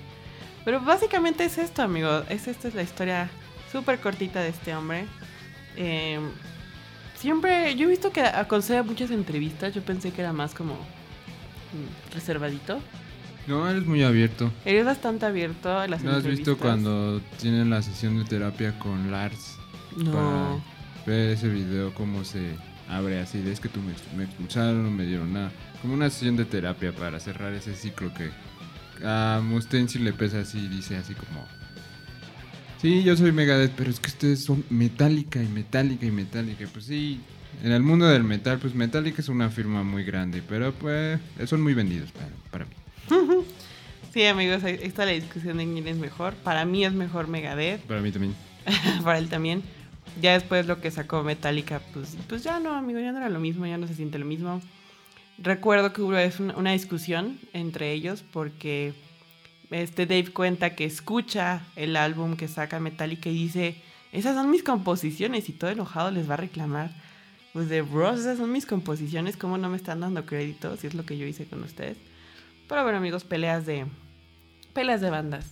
Pero 0.64 0.80
básicamente 0.80 1.44
es 1.44 1.56
esto, 1.58 1.82
amigo. 1.82 2.22
Es, 2.28 2.48
esta 2.48 2.68
es 2.68 2.74
la 2.74 2.82
historia 2.82 3.30
súper 3.70 4.00
cortita 4.00 4.40
de 4.40 4.48
este 4.48 4.74
hombre. 4.74 5.06
Eh, 5.76 6.18
siempre, 7.20 7.76
yo 7.76 7.86
he 7.86 7.90
visto 7.90 8.10
que 8.10 8.24
concede 8.48 8.82
muchas 8.82 9.10
entrevistas. 9.10 9.74
Yo 9.74 9.82
pensé 9.82 10.10
que 10.10 10.22
era 10.22 10.32
más 10.32 10.54
como 10.54 10.74
mm, 10.74 12.14
reservadito. 12.14 12.80
No, 13.46 13.68
eres 13.68 13.86
muy 13.86 14.02
abierto. 14.02 14.50
Eres 14.64 14.84
bastante 14.84 15.26
abierto 15.26 15.76
a 15.76 15.86
las 15.86 16.02
¿No 16.02 16.12
has 16.12 16.24
visto 16.24 16.56
cuando 16.56 17.20
tienen 17.38 17.70
la 17.70 17.82
sesión 17.82 18.18
de 18.18 18.24
terapia 18.24 18.78
con 18.78 19.10
Lars? 19.10 19.56
No. 19.96 20.62
Ver 21.06 21.30
ese 21.30 21.48
video, 21.48 21.92
cómo 21.94 22.24
se 22.24 22.54
abre 22.88 23.20
así. 23.20 23.40
de, 23.40 23.52
Es 23.52 23.60
que 23.60 23.68
tú 23.68 23.80
me, 23.80 23.92
me 24.16 24.24
expulsaron, 24.24 24.84
no 24.84 24.90
me 24.90 25.04
dieron 25.04 25.32
nada. 25.32 25.50
Como 25.82 25.94
una 25.94 26.10
sesión 26.10 26.36
de 26.36 26.44
terapia 26.44 26.92
para 26.92 27.18
cerrar 27.20 27.52
ese 27.54 27.74
ciclo 27.74 28.12
que 28.14 28.30
a 29.04 29.40
Mustaine 29.42 29.88
sí 29.88 29.98
le 29.98 30.12
pesa 30.12 30.40
así. 30.40 30.68
Dice 30.68 30.96
así 30.96 31.14
como... 31.14 31.46
Sí, 32.80 33.02
yo 33.02 33.14
soy 33.14 33.30
Megadeth, 33.30 33.72
pero 33.76 33.90
es 33.90 34.00
que 34.00 34.08
ustedes 34.08 34.42
son 34.42 34.64
Metallica 34.70 35.42
y 35.42 35.46
Metallica 35.46 36.06
y 36.06 36.10
Metallica. 36.10 36.64
Pues 36.72 36.86
sí, 36.86 37.20
en 37.62 37.72
el 37.72 37.82
mundo 37.82 38.06
del 38.06 38.24
metal, 38.24 38.58
pues 38.58 38.74
Metallica 38.74 39.20
es 39.20 39.28
una 39.28 39.50
firma 39.50 39.82
muy 39.82 40.02
grande, 40.02 40.42
pero 40.48 40.72
pues 40.72 41.20
son 41.44 41.60
muy 41.60 41.74
vendidos 41.74 42.10
para, 42.12 42.30
para 42.50 42.64
mí. 42.64 42.72
Sí, 44.12 44.24
amigos, 44.24 44.64
ahí 44.64 44.76
está 44.82 45.04
la 45.04 45.12
discusión 45.12 45.58
de 45.58 45.72
quién 45.72 45.86
es 45.86 45.96
mejor. 45.96 46.34
Para 46.34 46.64
mí 46.64 46.84
es 46.84 46.92
mejor 46.92 47.28
Megadeth. 47.28 47.82
Para 47.82 48.00
mí 48.00 48.10
también. 48.10 48.34
para 49.04 49.18
él 49.18 49.28
también. 49.28 49.62
Ya 50.20 50.32
después 50.32 50.66
lo 50.66 50.80
que 50.80 50.90
sacó 50.90 51.22
Metallica, 51.22 51.80
pues, 51.92 52.16
pues 52.28 52.42
ya 52.42 52.58
no, 52.58 52.74
amigo, 52.74 52.98
ya 52.98 53.12
no 53.12 53.18
era 53.18 53.28
lo 53.28 53.38
mismo, 53.38 53.66
ya 53.66 53.78
no 53.78 53.86
se 53.86 53.94
siente 53.94 54.18
lo 54.18 54.24
mismo. 54.24 54.60
Recuerdo 55.38 55.92
que 55.92 56.02
hubo 56.02 56.08
una, 56.08 56.56
una 56.56 56.72
discusión 56.72 57.38
entre 57.52 57.92
ellos 57.92 58.24
porque 58.32 58.94
este 59.70 60.06
Dave 60.06 60.32
cuenta 60.32 60.74
que 60.74 60.84
escucha 60.84 61.62
el 61.76 61.96
álbum 61.96 62.36
que 62.36 62.48
saca 62.48 62.80
Metallica 62.80 63.30
y 63.30 63.34
dice, 63.34 63.82
esas 64.12 64.34
son 64.34 64.50
mis 64.50 64.62
composiciones 64.62 65.48
y 65.48 65.52
todo 65.52 65.70
enojado 65.70 66.10
les 66.10 66.28
va 66.28 66.34
a 66.34 66.38
reclamar. 66.38 66.90
Pues 67.52 67.68
de 67.68 67.82
bros, 67.82 68.20
esas 68.20 68.38
son 68.38 68.52
mis 68.52 68.66
composiciones, 68.66 69.36
¿cómo 69.36 69.58
no 69.58 69.68
me 69.68 69.76
están 69.76 70.00
dando 70.00 70.24
crédito? 70.26 70.76
Si 70.76 70.86
es 70.86 70.94
lo 70.94 71.04
que 71.04 71.18
yo 71.18 71.26
hice 71.26 71.46
con 71.46 71.62
ustedes. 71.62 71.96
Pero 72.68 72.82
bueno, 72.82 72.98
amigos, 72.98 73.24
peleas 73.24 73.66
de 73.66 73.86
peleas 74.72 75.00
de 75.00 75.10
bandas. 75.10 75.46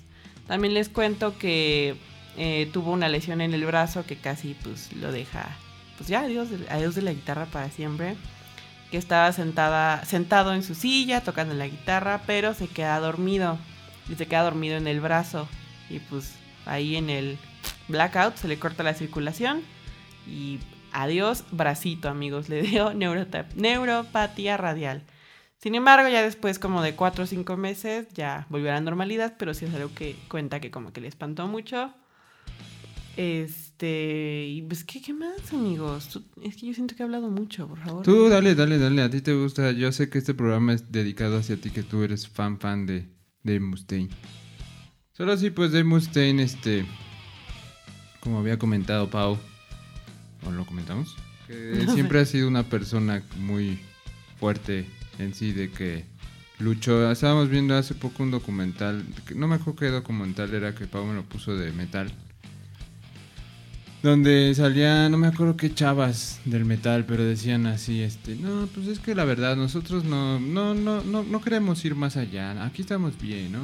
También 0.46 0.74
les 0.74 0.88
cuento 0.88 1.36
que 1.38 1.96
eh, 2.36 2.70
tuvo 2.72 2.92
una 2.92 3.08
lesión 3.08 3.40
en 3.40 3.52
el 3.52 3.64
brazo 3.66 4.06
que 4.06 4.16
casi 4.16 4.54
pues 4.62 4.92
lo 4.94 5.10
deja, 5.10 5.48
pues 5.96 6.08
ya 6.08 6.20
adiós, 6.20 6.48
adiós 6.70 6.94
de 6.94 7.02
la 7.02 7.12
guitarra 7.12 7.46
para 7.46 7.70
siempre. 7.70 8.16
que 8.90 8.96
estaba 8.96 9.32
sentada, 9.32 10.04
sentado 10.04 10.54
en 10.54 10.62
su 10.62 10.74
silla 10.74 11.20
tocando 11.20 11.54
la 11.54 11.66
guitarra, 11.66 12.22
pero 12.26 12.54
se 12.54 12.68
queda 12.68 12.98
dormido. 13.00 13.58
Y 14.08 14.14
se 14.14 14.26
queda 14.26 14.42
dormido 14.42 14.76
en 14.76 14.86
el 14.86 15.00
brazo. 15.00 15.48
Y 15.90 15.98
pues 15.98 16.34
ahí 16.66 16.96
en 16.96 17.10
el 17.10 17.38
blackout 17.88 18.36
se 18.36 18.48
le 18.48 18.58
corta 18.58 18.82
la 18.82 18.94
circulación. 18.94 19.62
Y 20.26 20.58
adiós, 20.92 21.44
bracito, 21.50 22.08
amigos. 22.08 22.48
Le 22.48 22.62
dio 22.62 22.92
neuropatía 23.56 24.56
radial. 24.56 25.02
Sin 25.58 25.74
embargo, 25.74 26.08
ya 26.08 26.22
después 26.22 26.58
como 26.58 26.82
de 26.82 26.94
cuatro 26.94 27.24
o 27.24 27.26
cinco 27.26 27.56
meses 27.56 28.06
ya 28.14 28.46
volvió 28.48 28.70
a 28.70 28.74
la 28.74 28.80
normalidad, 28.80 29.34
pero 29.38 29.54
sí 29.54 29.64
es 29.64 29.74
algo 29.74 29.92
que 29.92 30.14
cuenta 30.28 30.60
que 30.60 30.70
como 30.70 30.92
que 30.92 31.00
le 31.00 31.08
espantó 31.08 31.48
mucho. 31.48 31.92
Este, 33.16 34.46
y 34.46 34.62
pues, 34.62 34.84
¿qué, 34.84 35.02
qué 35.02 35.12
más, 35.12 35.52
amigos? 35.52 36.20
es 36.40 36.56
que 36.56 36.66
yo 36.66 36.72
siento 36.74 36.94
que 36.94 37.02
he 37.02 37.04
hablado 37.04 37.28
mucho, 37.28 37.66
por 37.66 37.80
favor. 37.80 38.04
Tú, 38.04 38.28
dale, 38.28 38.54
dale, 38.54 38.78
dale, 38.78 39.02
a 39.02 39.10
ti 39.10 39.20
te 39.20 39.34
gusta. 39.34 39.72
Yo 39.72 39.90
sé 39.90 40.08
que 40.08 40.18
este 40.18 40.34
programa 40.34 40.74
es 40.74 40.92
dedicado 40.92 41.38
hacia 41.38 41.56
ti, 41.56 41.70
que 41.70 41.82
tú 41.82 42.04
eres 42.04 42.28
fan, 42.28 42.60
fan 42.60 42.86
de, 42.86 43.08
de 43.52 43.60
Mustaine. 43.60 44.10
Solo 45.12 45.32
así, 45.32 45.50
pues, 45.50 45.72
de 45.72 45.84
Mustaine, 45.84 46.42
este, 46.42 46.84
como 48.20 48.38
había 48.38 48.58
comentado 48.58 49.10
Pau, 49.10 49.38
¿o 50.44 50.50
lo 50.50 50.64
comentamos? 50.66 51.16
Que 51.46 51.86
siempre 51.94 52.20
ha 52.20 52.24
sido 52.24 52.46
una 52.48 52.64
persona 52.64 53.22
muy 53.38 53.80
fuerte 54.38 54.86
en 55.18 55.34
sí, 55.34 55.52
de 55.52 55.70
que 55.70 56.04
luchó. 56.58 57.10
Estábamos 57.10 57.48
viendo 57.48 57.76
hace 57.76 57.94
poco 57.94 58.22
un 58.22 58.30
documental, 58.30 59.04
no 59.34 59.48
me 59.48 59.56
acuerdo 59.56 59.80
qué 59.80 59.86
documental 59.86 60.54
era 60.54 60.74
que 60.74 60.86
Pau 60.86 61.04
me 61.06 61.14
lo 61.14 61.24
puso 61.24 61.56
de 61.56 61.72
metal 61.72 62.12
donde 64.02 64.54
salía, 64.54 65.08
no 65.08 65.18
me 65.18 65.26
acuerdo 65.26 65.56
qué 65.56 65.74
chavas 65.74 66.40
del 66.44 66.64
metal, 66.64 67.04
pero 67.06 67.24
decían 67.24 67.66
así, 67.66 68.02
este, 68.02 68.36
no, 68.36 68.68
pues 68.74 68.86
es 68.86 69.00
que 69.00 69.14
la 69.14 69.24
verdad 69.24 69.56
nosotros 69.56 70.04
no, 70.04 70.38
no, 70.38 70.74
no, 70.74 71.02
no, 71.02 71.24
no 71.24 71.40
queremos 71.40 71.84
ir 71.84 71.94
más 71.94 72.16
allá, 72.16 72.64
aquí 72.64 72.82
estamos 72.82 73.20
bien, 73.20 73.52
¿no? 73.52 73.60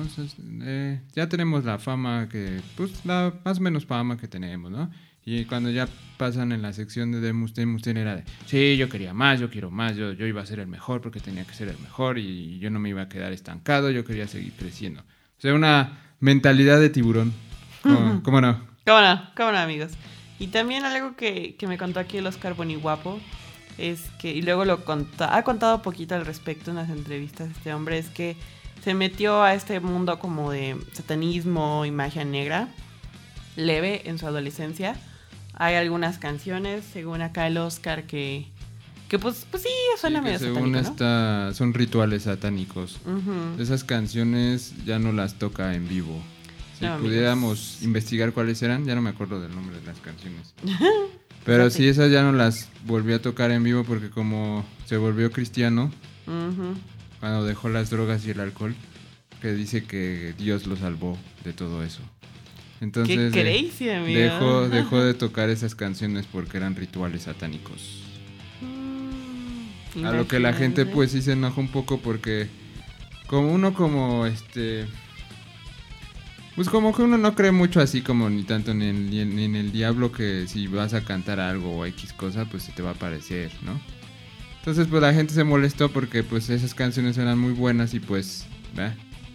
Eh, 0.63 1.01
ya 1.15 1.29
tenemos 1.29 1.65
la 1.65 1.79
fama 1.79 2.29
que, 2.29 2.61
pues 2.77 3.05
la 3.05 3.33
más 3.45 3.59
o 3.59 3.61
menos 3.61 3.87
fama 3.87 4.17
que 4.17 4.27
tenemos, 4.27 4.71
¿no? 4.71 4.91
Y 5.27 5.47
cuando 5.47 5.71
ya 5.71 5.89
pasan 6.19 6.53
en 6.53 6.61
la 6.61 6.73
sección 6.73 7.13
de 7.13 7.33
Mustaine, 7.33 7.73
Mustaine 7.73 8.01
era 8.01 8.17
de, 8.17 8.25
sí, 8.45 8.77
yo 8.77 8.91
quería 8.91 9.15
más, 9.15 9.41
yo 9.41 9.49
quiero 9.49 9.71
más, 9.71 9.97
yo, 9.97 10.13
yo 10.13 10.27
iba 10.27 10.43
a 10.43 10.47
ser 10.47 10.59
el 10.59 10.67
mejor 10.67 11.01
porque 11.01 11.21
tenía 11.21 11.45
que 11.45 11.55
ser 11.55 11.69
el 11.69 11.79
mejor 11.79 12.19
y 12.19 12.59
yo 12.59 12.71
no 12.71 12.79
me 12.79 12.91
iba 12.91 13.03
a 13.03 13.09
quedar 13.09 13.33
estancado, 13.33 13.91
yo 13.91 14.05
quería 14.05 14.29
seguir 14.29 14.53
creciendo. 14.53 15.01
O 15.01 15.41
sea, 15.41 15.55
una 15.55 15.99
mentalidad 16.21 16.79
de 16.79 16.91
tiburón. 16.91 17.33
¿Cómo, 17.83 18.23
¿cómo 18.23 18.41
no? 18.41 18.67
¿Cómo 18.85 19.01
no? 19.01 19.31
¿Cómo 19.35 19.53
no, 19.53 19.59
amigos? 19.59 19.93
Y 20.45 20.49
también 20.49 20.85
algo 20.85 21.17
que, 21.17 21.57
me 21.67 21.79
contó 21.79 22.01
aquí 22.01 22.19
el 22.19 22.27
Oscar 22.27 22.55
Guapo 22.55 23.19
es 23.79 24.03
que, 24.19 24.31
y 24.31 24.43
luego 24.43 24.67
lo 24.67 24.85
contó, 24.85 25.25
ha 25.25 25.43
contado 25.43 25.81
poquito 25.81 26.15
al 26.15 26.27
respecto 26.27 26.71
en 26.71 26.77
las 26.77 26.91
entrevistas 26.91 27.51
este 27.51 27.73
hombre, 27.73 27.97
es 27.97 28.11
que 28.11 28.37
se 28.85 28.93
metió 28.93 29.43
a 29.43 29.55
este 29.55 29.81
mundo 29.81 30.19
como 30.19 30.51
de 30.51 30.77
satanismo 30.93 31.87
y 31.87 31.91
magia 31.91 32.27
negra, 32.27 32.69
leve 33.57 34.03
en 34.05 34.19
su 34.19 34.27
adolescencia. 34.27 34.97
Hay 35.55 35.77
algunas 35.77 36.19
canciones, 36.19 36.85
según 36.93 37.23
acá 37.23 37.47
el 37.47 37.57
Oscar, 37.57 38.03
que, 38.03 38.47
que 39.09 39.19
pues, 39.19 39.47
pues 39.51 39.63
sí, 39.63 39.71
suena 39.99 40.21
medio 40.21 40.41
según 40.41 40.77
esta, 40.77 41.55
son 41.55 41.73
rituales 41.73 42.25
satánicos. 42.25 43.01
Esas 43.59 43.83
canciones 43.83 44.75
ya 44.85 44.99
no 44.99 45.11
las 45.11 45.39
toca 45.39 45.75
en 45.75 45.89
vivo. 45.89 46.23
Si 46.85 47.03
pudiéramos 47.03 47.83
investigar 47.83 48.33
cuáles 48.33 48.63
eran, 48.63 48.85
ya 48.85 48.95
no 48.95 49.03
me 49.03 49.11
acuerdo 49.11 49.41
del 49.41 49.55
nombre 49.55 49.79
de 49.79 49.87
las 49.87 49.99
canciones. 50.01 50.55
Pero 51.45 51.69
sí, 51.69 51.87
esas 51.87 52.11
ya 52.11 52.23
no 52.23 52.33
las 52.33 52.69
volví 52.87 53.13
a 53.13 53.21
tocar 53.21 53.51
en 53.51 53.63
vivo 53.63 53.85
porque 53.85 54.09
como 54.09 54.65
se 54.87 54.97
volvió 54.97 55.31
cristiano, 55.31 55.91
cuando 57.21 57.45
dejó 57.45 57.69
las 57.69 57.91
drogas 57.91 58.27
y 58.27 58.31
el 58.31 58.41
alcohol, 58.41 58.75
que 59.43 59.53
dice 59.53 59.85
que 59.85 60.35
Dios 60.39 60.67
lo 60.67 60.77
salvó 60.77 61.19
de 61.45 61.53
todo 61.53 61.85
eso. 61.85 62.01
Entonces 62.81 63.33
Qué 63.33 63.45
dejó, 63.45 64.69
dejó 64.71 65.03
de 65.03 65.15
tocar 65.15 65.51
esas 65.51 65.75
canciones 65.75 66.27
porque 66.31 66.57
eran 66.57 66.77
rituales 66.77 67.23
satánicos. 67.23 68.03
Mm, 68.63 70.05
a 70.05 70.13
lo 70.13 70.27
que 70.27 70.41
la 70.41 70.55
gente 70.55 70.87
pues 70.87 71.13
sí 71.13 71.23
se 71.23 71.33
enoja 71.33 71.61
un 71.61 71.69
poco 71.69 71.99
porque 71.99 72.49
como 73.27 73.53
uno 73.53 73.75
como 73.75 74.27
este 74.27 74.87
pues 76.55 76.69
como 76.69 76.95
que 76.95 77.03
uno 77.03 77.19
no 77.19 77.35
cree 77.35 77.51
mucho 77.51 77.81
así 77.81 78.03
como 78.03 78.31
ni 78.31 78.45
tanto 78.45 78.75
ni 78.75 78.89
en, 78.89 79.57
el 79.57 79.73
diablo 79.73 80.13
que 80.13 80.47
si 80.47 80.67
vas 80.67 80.95
a 80.95 81.05
cantar 81.05 81.41
algo 81.41 81.79
o 81.79 81.87
X 81.87 82.13
cosa, 82.13 82.45
pues 82.45 82.63
se 82.63 82.73
te 82.73 82.83
va 82.83 82.91
a 82.91 82.95
aparecer, 82.95 83.53
¿no? 83.63 83.81
Entonces 84.59 84.87
pues 84.89 85.03
la 85.03 85.13
gente 85.13 85.35
se 85.35 85.45
molestó 85.45 85.91
porque 85.91 86.23
pues 86.23 86.49
esas 86.51 86.75
canciones 86.75 87.19
eran 87.19 87.39
muy 87.39 87.53
buenas 87.53 87.93
y 87.95 88.01
pues 88.01 88.47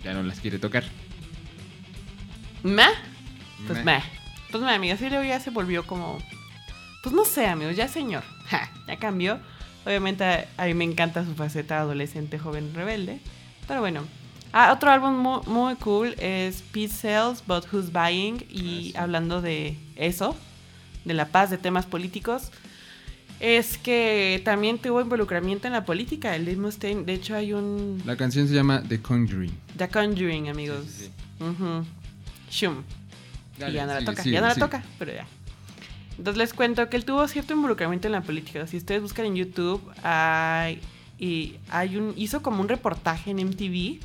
ya 0.03 0.13
no 0.13 0.23
las 0.23 0.39
quiere 0.39 0.59
tocar. 0.59 0.83
¿Me? 2.63 2.85
Pues 3.67 3.83
me. 3.83 4.01
Pues 4.51 4.63
me, 4.63 4.71
amiga, 4.73 4.97
sí 4.97 5.09
ya 5.09 5.39
se 5.39 5.51
volvió 5.51 5.85
como... 5.85 6.17
Pues 7.03 7.13
no 7.13 7.23
sé, 7.23 7.47
amigos, 7.47 7.75
ya 7.75 7.87
señor. 7.87 8.23
ya 8.87 8.97
cambió. 8.97 9.39
Obviamente 9.85 10.47
a 10.57 10.65
mí 10.65 10.73
me 10.73 10.83
encanta 10.83 11.23
su 11.23 11.35
faceta 11.35 11.79
adolescente, 11.79 12.39
joven, 12.39 12.73
rebelde. 12.73 13.19
Pero 13.67 13.79
bueno, 13.79 14.03
Ah, 14.51 14.73
otro 14.73 14.89
álbum 14.89 15.41
muy, 15.45 15.75
cool 15.75 16.15
es 16.17 16.63
Peace 16.73 16.95
Sales, 16.95 17.43
But 17.45 17.71
Who's 17.71 17.91
Buying. 17.91 18.45
Y 18.49 18.93
ah, 18.95 19.03
hablando 19.03 19.41
de 19.41 19.77
eso, 19.95 20.35
de 21.05 21.13
la 21.13 21.27
paz, 21.27 21.49
de 21.51 21.57
temas 21.57 21.85
políticos, 21.85 22.51
es 23.39 23.77
que 23.77 24.41
también 24.43 24.79
tuvo 24.79 25.01
involucramiento 25.01 25.67
en 25.67 25.73
la 25.73 25.85
política. 25.85 26.35
El 26.35 26.45
Dave 26.45 26.57
Mustaine, 26.57 27.03
de 27.03 27.13
hecho, 27.13 27.35
hay 27.35 27.53
un. 27.53 28.01
La 28.05 28.17
canción 28.17 28.47
se 28.47 28.55
llama 28.55 28.81
The 28.87 29.01
Conjuring. 29.01 29.55
The 29.77 29.87
Conjuring, 29.87 30.49
amigos. 30.49 30.85
Sí, 30.87 31.11
Shum. 32.51 32.83
y 33.57 33.71
ya 33.71 33.85
no 33.85 33.93
la 33.93 34.03
toca, 34.03 34.23
ya 34.23 34.41
no 34.41 34.47
la 34.47 34.55
toca, 34.55 34.83
pero 34.97 35.13
ya. 35.13 35.27
Entonces 36.17 36.37
les 36.37 36.53
cuento 36.53 36.89
que 36.89 36.97
él 36.97 37.05
tuvo 37.05 37.25
cierto 37.27 37.53
involucramiento 37.53 38.07
en 38.07 38.13
la 38.13 38.21
política. 38.21 38.65
Si 38.67 38.75
ustedes 38.75 39.01
buscan 39.01 39.27
en 39.27 39.35
YouTube, 39.35 39.81
hay, 40.03 40.81
y 41.17 41.55
hay 41.69 41.95
un, 41.95 42.13
hizo 42.17 42.41
como 42.41 42.61
un 42.61 42.67
reportaje 42.67 43.31
en 43.31 43.37
MTV 43.37 43.99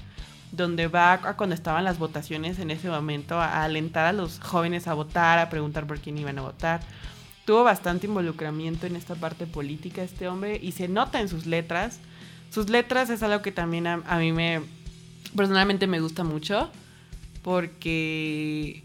donde 0.57 0.89
va 0.89 1.15
a 1.15 1.37
cuando 1.37 1.55
estaban 1.55 1.85
las 1.85 1.99
votaciones 1.99 2.59
en 2.59 2.71
ese 2.71 2.89
momento 2.89 3.41
a 3.41 3.65
alentar 3.65 4.07
a 4.07 4.13
los 4.13 4.39
jóvenes 4.41 4.87
a 4.87 4.95
votar, 4.95 5.39
a 5.39 5.51
preguntar 5.51 5.87
por 5.87 5.99
quién 5.99 6.19
iban 6.19 6.39
a 6.39 6.43
votar. 6.43 6.81
Tuvo 7.45 7.65
bastante 7.65 8.07
involucramiento 8.07 8.87
en 8.87 8.97
esta 8.97 9.15
parte 9.15 9.47
política 9.47 10.03
este 10.03 10.29
hombre 10.29 10.59
y 10.63 10.73
se 10.73 10.89
nota 10.89 11.21
en 11.21 11.29
sus 11.29 11.47
letras. 11.47 11.99
Sus 12.51 12.71
letras 12.71 13.11
es 13.11 13.23
algo 13.23 13.43
que 13.43 13.53
también 13.53 13.87
a, 13.87 14.19
mí 14.19 14.33
me 14.33 14.63
personalmente 15.37 15.87
me 15.87 16.01
gusta 16.01 16.23
mucho 16.23 16.71
porque 17.43 18.85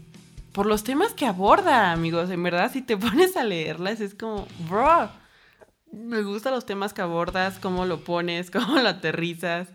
por 0.52 0.66
los 0.66 0.82
temas 0.82 1.12
que 1.12 1.26
aborda, 1.26 1.92
amigos, 1.92 2.30
en 2.30 2.42
verdad 2.42 2.72
si 2.72 2.82
te 2.82 2.96
pones 2.96 3.36
a 3.36 3.44
leerlas 3.44 4.00
es 4.00 4.14
como, 4.14 4.46
bro, 4.68 5.08
me 5.92 6.22
gustan 6.22 6.52
los 6.52 6.66
temas 6.66 6.92
que 6.92 7.02
abordas, 7.02 7.58
cómo 7.60 7.86
lo 7.86 8.02
pones, 8.02 8.50
cómo 8.52 8.80
lo 8.80 8.88
aterrizas 8.88 9.68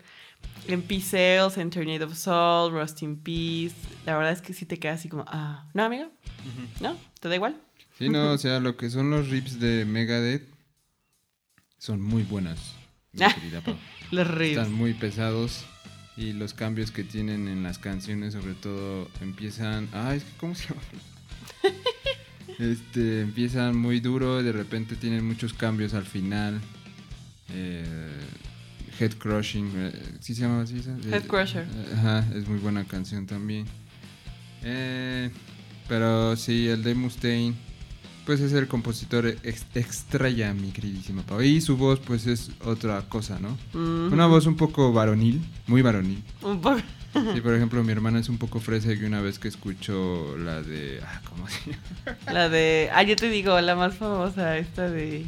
en 0.68 0.82
Peace 0.82 1.10
Sales, 1.10 1.58
en 1.58 1.70
Tornado 1.70 2.06
of 2.06 2.14
Soul, 2.14 2.72
Rust 2.72 3.02
in 3.02 3.16
Peace. 3.16 3.74
La 4.04 4.16
verdad 4.16 4.32
es 4.32 4.42
que 4.42 4.52
sí 4.52 4.66
te 4.66 4.78
queda 4.78 4.94
así 4.94 5.08
como, 5.08 5.24
ah, 5.28 5.66
¿no, 5.74 5.84
amigo? 5.84 6.10
¿No? 6.80 6.96
¿Te 7.20 7.28
da 7.28 7.34
igual? 7.34 7.56
Sí, 7.98 8.08
no, 8.08 8.32
o 8.32 8.38
sea, 8.38 8.60
lo 8.60 8.76
que 8.76 8.90
son 8.90 9.10
los 9.10 9.28
rips 9.28 9.58
de 9.58 9.84
Megadeth 9.84 10.46
son 11.78 12.00
muy 12.00 12.22
buenas. 12.22 12.74
los 14.10 14.28
rips. 14.28 14.58
Están 14.58 14.72
muy 14.72 14.94
pesados 14.94 15.64
y 16.16 16.32
los 16.32 16.54
cambios 16.54 16.90
que 16.90 17.04
tienen 17.04 17.48
en 17.48 17.62
las 17.62 17.78
canciones, 17.78 18.34
sobre 18.34 18.54
todo, 18.54 19.08
empiezan. 19.20 19.88
Ah, 19.92 20.14
es 20.14 20.24
que, 20.24 20.30
¿cómo 20.38 20.54
se 20.54 20.68
llama? 20.68 20.82
este, 22.58 23.20
empiezan 23.20 23.76
muy 23.76 24.00
duro, 24.00 24.42
de 24.42 24.52
repente 24.52 24.96
tienen 24.96 25.26
muchos 25.26 25.52
cambios 25.52 25.94
al 25.94 26.06
final. 26.06 26.60
Eh, 27.50 27.84
Head 28.98 29.14
Crushing, 29.18 29.70
eh, 29.76 29.92
¿sí 30.20 30.34
se 30.34 30.42
llama 30.42 30.62
así? 30.62 30.82
Head 31.10 31.26
Crusher. 31.26 31.64
Eh, 31.64 31.94
ajá, 31.96 32.24
es 32.34 32.48
muy 32.48 32.58
buena 32.58 32.84
canción 32.84 33.26
también. 33.26 33.66
Eh, 34.62 35.30
pero 35.88 36.36
sí, 36.36 36.68
el 36.68 36.82
de 36.82 36.94
Mustaine, 36.94 37.54
pues 38.24 38.40
es 38.40 38.52
el 38.52 38.66
compositor 38.66 39.26
extraña, 39.74 40.52
mi 40.54 40.70
queridísimo 40.72 41.22
Pau. 41.22 41.40
Y 41.42 41.60
su 41.60 41.76
voz, 41.76 42.00
pues 42.00 42.26
es 42.26 42.50
otra 42.64 43.02
cosa, 43.08 43.38
¿no? 43.38 43.56
Una 43.74 44.26
voz 44.26 44.46
un 44.46 44.56
poco 44.56 44.92
varonil, 44.92 45.40
muy 45.66 45.82
varonil. 45.82 46.22
Un 46.42 46.60
poco. 46.60 46.80
Sí, 47.34 47.40
por 47.40 47.54
ejemplo, 47.54 47.82
mi 47.82 47.92
hermana 47.92 48.18
es 48.18 48.28
un 48.28 48.36
poco 48.36 48.60
fresa 48.60 48.92
y 48.92 49.02
una 49.04 49.22
vez 49.22 49.38
que 49.38 49.48
escucho 49.48 50.36
la 50.36 50.60
de. 50.60 51.00
Ah, 51.02 51.22
¿Cómo 51.30 51.48
se 51.48 51.70
llama? 51.70 52.18
La 52.30 52.48
de. 52.50 52.90
Ah, 52.92 53.02
yo 53.04 53.16
te 53.16 53.30
digo, 53.30 53.58
la 53.60 53.74
más 53.74 53.94
famosa, 53.94 54.58
esta 54.58 54.90
de. 54.90 55.24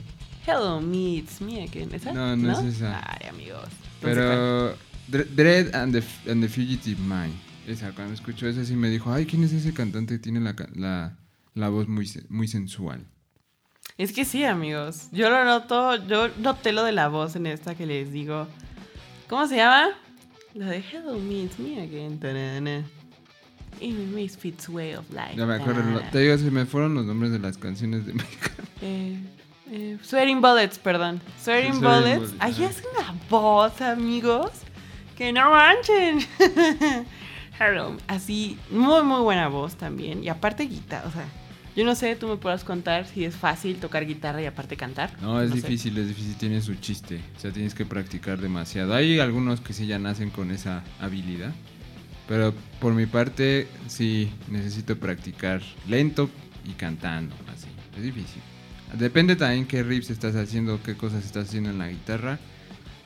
Hello, 0.48 0.80
me, 0.80 1.18
it's 1.18 1.42
me 1.42 1.62
again. 1.62 1.92
¿Esa? 1.92 2.10
No, 2.10 2.34
no, 2.34 2.52
es 2.52 2.76
esa. 2.76 3.02
Ay, 3.04 3.28
amigos. 3.28 3.68
Pero 4.00 4.74
Dread 5.08 5.74
and 5.74 5.92
the, 5.92 6.02
and 6.30 6.42
the 6.42 6.48
Fugitive 6.48 6.98
Mind. 7.00 7.34
Esa, 7.66 7.92
cuando 7.92 8.14
escucho 8.14 8.48
esa 8.48 8.64
sí 8.64 8.74
me 8.74 8.88
dijo, 8.88 9.12
ay, 9.12 9.26
¿quién 9.26 9.44
es 9.44 9.52
ese 9.52 9.74
cantante? 9.74 10.18
Tiene 10.18 10.40
la, 10.40 10.56
la, 10.74 11.18
la 11.52 11.68
voz 11.68 11.86
muy, 11.86 12.10
muy 12.30 12.48
sensual. 12.48 13.04
Es 13.98 14.12
que 14.14 14.24
sí, 14.24 14.42
amigos. 14.42 15.08
Yo 15.12 15.28
lo 15.28 15.44
noto, 15.44 15.96
yo 16.06 16.30
noté 16.38 16.72
lo 16.72 16.82
de 16.82 16.92
la 16.92 17.08
voz 17.08 17.36
en 17.36 17.46
esta 17.46 17.74
que 17.74 17.84
les 17.84 18.10
digo. 18.10 18.48
¿Cómo 19.28 19.46
se 19.48 19.56
llama? 19.56 19.90
La 20.54 20.70
de 20.70 20.78
Hello, 20.78 21.18
me, 21.18 21.42
it's 21.42 21.58
me 21.58 21.78
again. 21.82 22.18
Tarana. 22.18 22.84
In 23.80 24.14
misfits 24.14 24.66
way 24.66 24.94
of 24.94 25.04
life. 25.10 25.36
Ya 25.36 25.44
me 25.44 25.56
acuerdo, 25.56 25.82
te 26.10 26.20
digo, 26.20 26.38
se 26.38 26.50
me 26.50 26.64
fueron 26.64 26.94
los 26.94 27.04
nombres 27.04 27.32
de 27.32 27.38
las 27.38 27.58
canciones 27.58 28.06
de 28.06 28.14
México. 28.14 28.48
Eh, 28.80 29.18
eh, 29.70 29.98
Sweating 30.02 30.40
Bullets, 30.40 30.78
perdón. 30.78 31.20
Sweating 31.42 31.74
Sí, 31.74 31.80
Bullets. 31.80 32.18
Bullets, 32.18 32.34
Ahí 32.40 32.64
es 32.64 32.82
una 32.94 33.14
voz, 33.30 33.80
amigos. 33.80 34.50
Que 35.16 35.32
no 35.32 35.50
manchen. 35.50 36.20
Hello. 37.58 37.96
Así, 38.06 38.56
muy, 38.70 39.02
muy 39.02 39.20
buena 39.20 39.48
voz 39.48 39.74
también. 39.74 40.22
Y 40.22 40.28
aparte 40.28 40.64
guitarra, 40.64 41.08
o 41.08 41.10
sea, 41.10 41.24
yo 41.74 41.84
no 41.84 41.94
sé, 41.94 42.14
tú 42.16 42.28
me 42.28 42.36
puedas 42.36 42.62
contar 42.64 43.06
si 43.06 43.24
es 43.24 43.34
fácil 43.36 43.78
tocar 43.80 44.06
guitarra 44.06 44.40
y 44.42 44.46
aparte 44.46 44.76
cantar. 44.76 45.10
No, 45.20 45.40
es 45.42 45.50
sé. 45.50 45.56
difícil, 45.56 45.98
es 45.98 46.08
difícil, 46.08 46.36
tiene 46.36 46.60
su 46.60 46.74
chiste. 46.76 47.20
O 47.36 47.40
sea, 47.40 47.50
tienes 47.52 47.74
que 47.74 47.84
practicar 47.84 48.38
demasiado. 48.38 48.94
Hay 48.94 49.18
algunos 49.18 49.60
que 49.60 49.72
sí 49.72 49.86
ya 49.86 49.98
nacen 49.98 50.30
con 50.30 50.50
esa 50.50 50.82
habilidad. 51.00 51.52
Pero 52.28 52.52
por 52.80 52.92
mi 52.94 53.06
parte, 53.06 53.66
sí 53.86 54.30
necesito 54.48 54.96
practicar 54.96 55.62
lento 55.88 56.28
y 56.64 56.72
cantando, 56.72 57.34
así. 57.52 57.68
Es 57.96 58.02
difícil. 58.02 58.42
Depende 58.94 59.36
también 59.36 59.66
qué 59.66 59.82
riffs 59.82 60.10
estás 60.10 60.34
haciendo, 60.36 60.80
qué 60.82 60.96
cosas 60.96 61.24
estás 61.24 61.48
haciendo 61.48 61.70
en 61.70 61.78
la 61.78 61.88
guitarra. 61.88 62.38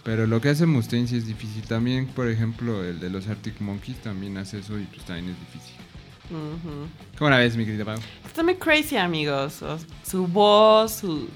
Pero 0.05 0.27
lo 0.27 0.41
que 0.41 0.49
hace 0.49 0.67
Mustaine 0.67 1.07
sí 1.07 1.17
es 1.17 1.27
difícil. 1.27 1.62
También, 1.62 2.07
por 2.09 2.29
ejemplo, 2.29 2.83
el 2.85 2.99
de 2.99 3.09
los 3.11 3.29
Arctic 3.29 3.61
Monkeys 3.61 3.99
también 4.03 4.37
hace 4.37 4.59
eso 4.59 4.79
y 4.79 4.85
pues 4.85 5.05
también 5.05 5.31
es 5.31 5.39
difícil. 5.41 5.77
Ujú. 6.31 6.89
¿Cómo 7.19 7.31
la 7.31 7.39
ves, 7.39 7.57
mi 7.57 7.65
querida 7.65 7.85
Pau? 7.85 7.99
Está 8.27 8.43
muy 8.43 8.57
crazy, 8.57 8.97
amigos. 8.97 9.61
Su 10.05 10.27
voz, 10.27 10.93
su- 10.93 11.29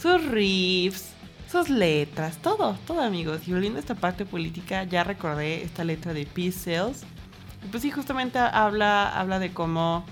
sus 0.00 0.24
riffs, 0.26 1.10
sus 1.50 1.68
letras, 1.68 2.38
todo, 2.40 2.78
todo, 2.86 3.02
amigos. 3.02 3.40
Y 3.46 3.52
volviendo 3.52 3.78
a 3.78 3.80
esta 3.80 3.94
parte 3.94 4.24
política, 4.24 4.84
ya 4.84 5.04
recordé 5.04 5.62
esta 5.62 5.84
letra 5.84 6.14
de 6.14 6.24
Peace 6.24 6.52
Sales. 6.76 7.02
Pues 7.70 7.82
sí, 7.82 7.90
justamente 7.90 8.38
habla, 8.38 9.08
habla 9.18 9.38
de 9.38 9.50
cómo 9.52 10.04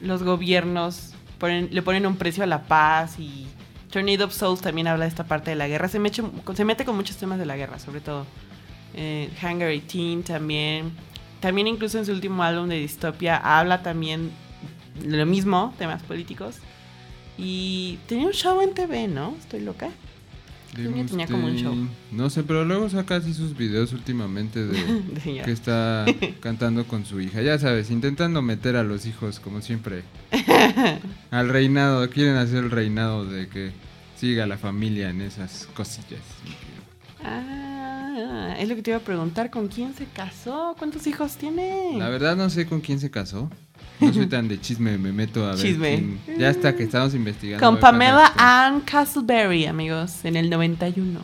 los 0.00 0.22
gobiernos 0.22 1.14
le 1.40 1.82
ponen 1.82 2.06
un 2.06 2.16
precio 2.16 2.42
a 2.42 2.46
la 2.46 2.62
paz 2.64 3.18
y 3.18 3.46
Tornado 3.90 4.26
of 4.26 4.32
Souls 4.34 4.60
también 4.60 4.86
habla 4.88 5.04
de 5.04 5.08
esta 5.08 5.24
parte 5.24 5.50
de 5.50 5.56
la 5.56 5.68
guerra. 5.68 5.88
Se, 5.88 5.98
meche- 6.00 6.24
se 6.54 6.64
mete 6.64 6.84
con 6.84 6.96
muchos 6.96 7.16
temas 7.16 7.38
de 7.38 7.46
la 7.46 7.56
guerra, 7.56 7.78
sobre 7.78 8.00
todo. 8.00 8.26
Eh, 8.94 9.30
Hangar 9.42 9.70
18 9.70 10.22
también. 10.32 10.92
También 11.40 11.66
incluso 11.68 11.98
en 11.98 12.06
su 12.06 12.12
último 12.12 12.42
álbum 12.42 12.68
de 12.68 12.76
Dystopia 12.80 13.36
habla 13.36 13.82
también 13.82 14.30
de 15.02 15.16
lo 15.16 15.26
mismo, 15.26 15.72
temas 15.78 16.02
políticos. 16.02 16.56
Y 17.38 17.98
tenía 18.08 18.26
un 18.26 18.32
show 18.32 18.60
en 18.60 18.74
TV, 18.74 19.06
¿no? 19.06 19.34
Estoy 19.38 19.60
loca. 19.60 19.90
Tenía- 20.74 21.26
como 21.26 21.46
un 21.46 21.56
show. 21.56 21.74
No 22.12 22.30
sé, 22.30 22.42
pero 22.44 22.64
luego 22.64 22.88
saca 22.88 23.16
así 23.16 23.34
sus 23.34 23.56
videos 23.56 23.92
últimamente 23.92 24.64
de... 24.66 25.42
Que 25.44 25.50
está 25.52 26.04
cantando 26.40 26.84
con 26.86 27.04
su 27.04 27.20
hija. 27.20 27.42
Ya 27.42 27.58
sabes, 27.58 27.90
intentando 27.90 28.42
meter 28.42 28.76
a 28.76 28.82
los 28.84 29.06
hijos, 29.06 29.40
como 29.40 29.60
siempre, 29.62 30.02
al 31.30 31.48
reinado. 31.48 32.08
Quieren 32.10 32.36
hacer 32.36 32.64
el 32.64 32.70
reinado 32.70 33.24
de 33.24 33.48
que 33.48 33.72
siga 34.16 34.46
la 34.46 34.58
familia 34.58 35.10
en 35.10 35.20
esas 35.22 35.68
cosillas. 35.74 36.20
Ah, 37.24 38.54
es 38.58 38.68
lo 38.68 38.76
que 38.76 38.82
te 38.82 38.90
iba 38.90 38.98
a 38.98 39.02
preguntar. 39.02 39.50
¿Con 39.50 39.68
quién 39.68 39.94
se 39.94 40.06
casó? 40.06 40.74
¿Cuántos 40.78 41.06
hijos 41.06 41.36
tiene? 41.36 41.92
La 41.98 42.08
verdad 42.08 42.36
no 42.36 42.48
sé 42.50 42.66
con 42.66 42.80
quién 42.80 43.00
se 43.00 43.10
casó. 43.10 43.50
No 44.00 44.12
soy 44.12 44.26
tan 44.26 44.46
de 44.48 44.60
chisme, 44.60 44.96
me 44.98 45.12
meto 45.12 45.44
a 45.44 45.50
ver 45.54 45.58
Chisme. 45.58 46.18
quién- 46.24 46.38
Ya 46.38 46.50
hasta 46.50 46.74
que 46.76 46.84
estamos 46.84 47.14
investigando. 47.14 47.64
Con 47.66 47.80
Pamela. 47.80 48.32
Ann 48.36 48.80
Castleberry, 48.82 49.66
amigos, 49.66 50.24
en 50.24 50.36
el 50.36 50.48
91. 50.50 51.20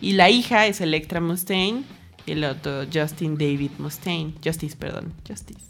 Y 0.00 0.12
la 0.12 0.30
hija 0.30 0.66
es 0.66 0.80
Electra 0.80 1.20
Mustaine 1.20 1.82
y 2.26 2.32
el 2.32 2.44
otro 2.44 2.84
Justin 2.92 3.36
David 3.36 3.72
Mustaine. 3.78 4.34
Justice, 4.44 4.76
perdón. 4.76 5.12
Justice. 5.28 5.60